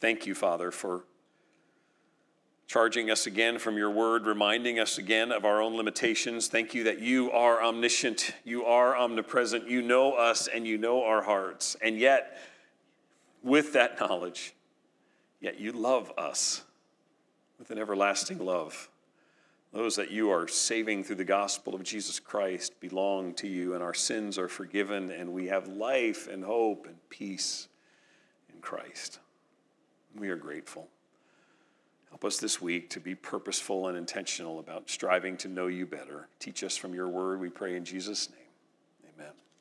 Thank 0.00 0.26
you, 0.26 0.34
Father, 0.34 0.70
for 0.70 1.04
charging 2.66 3.10
us 3.10 3.26
again 3.26 3.58
from 3.58 3.76
your 3.76 3.90
word, 3.90 4.26
reminding 4.26 4.78
us 4.78 4.96
again 4.96 5.32
of 5.32 5.44
our 5.44 5.60
own 5.60 5.76
limitations. 5.76 6.46
Thank 6.46 6.72
you 6.72 6.84
that 6.84 7.00
you 7.00 7.30
are 7.32 7.62
omniscient, 7.62 8.32
you 8.44 8.64
are 8.64 8.96
omnipresent, 8.96 9.68
you 9.68 9.82
know 9.82 10.12
us, 10.12 10.46
and 10.46 10.66
you 10.66 10.78
know 10.78 11.02
our 11.04 11.20
hearts. 11.22 11.76
And 11.82 11.98
yet, 11.98 12.38
with 13.42 13.72
that 13.72 13.98
knowledge, 14.00 14.54
yet 15.40 15.58
you 15.58 15.72
love 15.72 16.12
us 16.16 16.62
with 17.58 17.70
an 17.70 17.78
everlasting 17.78 18.38
love. 18.38 18.88
Those 19.72 19.94
that 19.96 20.10
you 20.10 20.30
are 20.30 20.48
saving 20.48 21.04
through 21.04 21.16
the 21.16 21.24
gospel 21.24 21.74
of 21.74 21.84
Jesus 21.84 22.18
Christ 22.18 22.80
belong 22.80 23.34
to 23.34 23.46
you, 23.46 23.74
and 23.74 23.82
our 23.82 23.94
sins 23.94 24.36
are 24.36 24.48
forgiven, 24.48 25.10
and 25.12 25.32
we 25.32 25.46
have 25.46 25.68
life 25.68 26.26
and 26.26 26.44
hope 26.44 26.86
and 26.86 26.96
peace 27.08 27.68
in 28.52 28.60
Christ. 28.60 29.20
We 30.16 30.28
are 30.30 30.36
grateful. 30.36 30.88
Help 32.08 32.24
us 32.24 32.38
this 32.38 32.60
week 32.60 32.90
to 32.90 33.00
be 33.00 33.14
purposeful 33.14 33.86
and 33.86 33.96
intentional 33.96 34.58
about 34.58 34.90
striving 34.90 35.36
to 35.38 35.48
know 35.48 35.68
you 35.68 35.86
better. 35.86 36.28
Teach 36.40 36.64
us 36.64 36.76
from 36.76 36.92
your 36.92 37.08
word, 37.08 37.40
we 37.40 37.48
pray 37.48 37.76
in 37.76 37.84
Jesus' 37.84 38.28
name. 38.28 38.39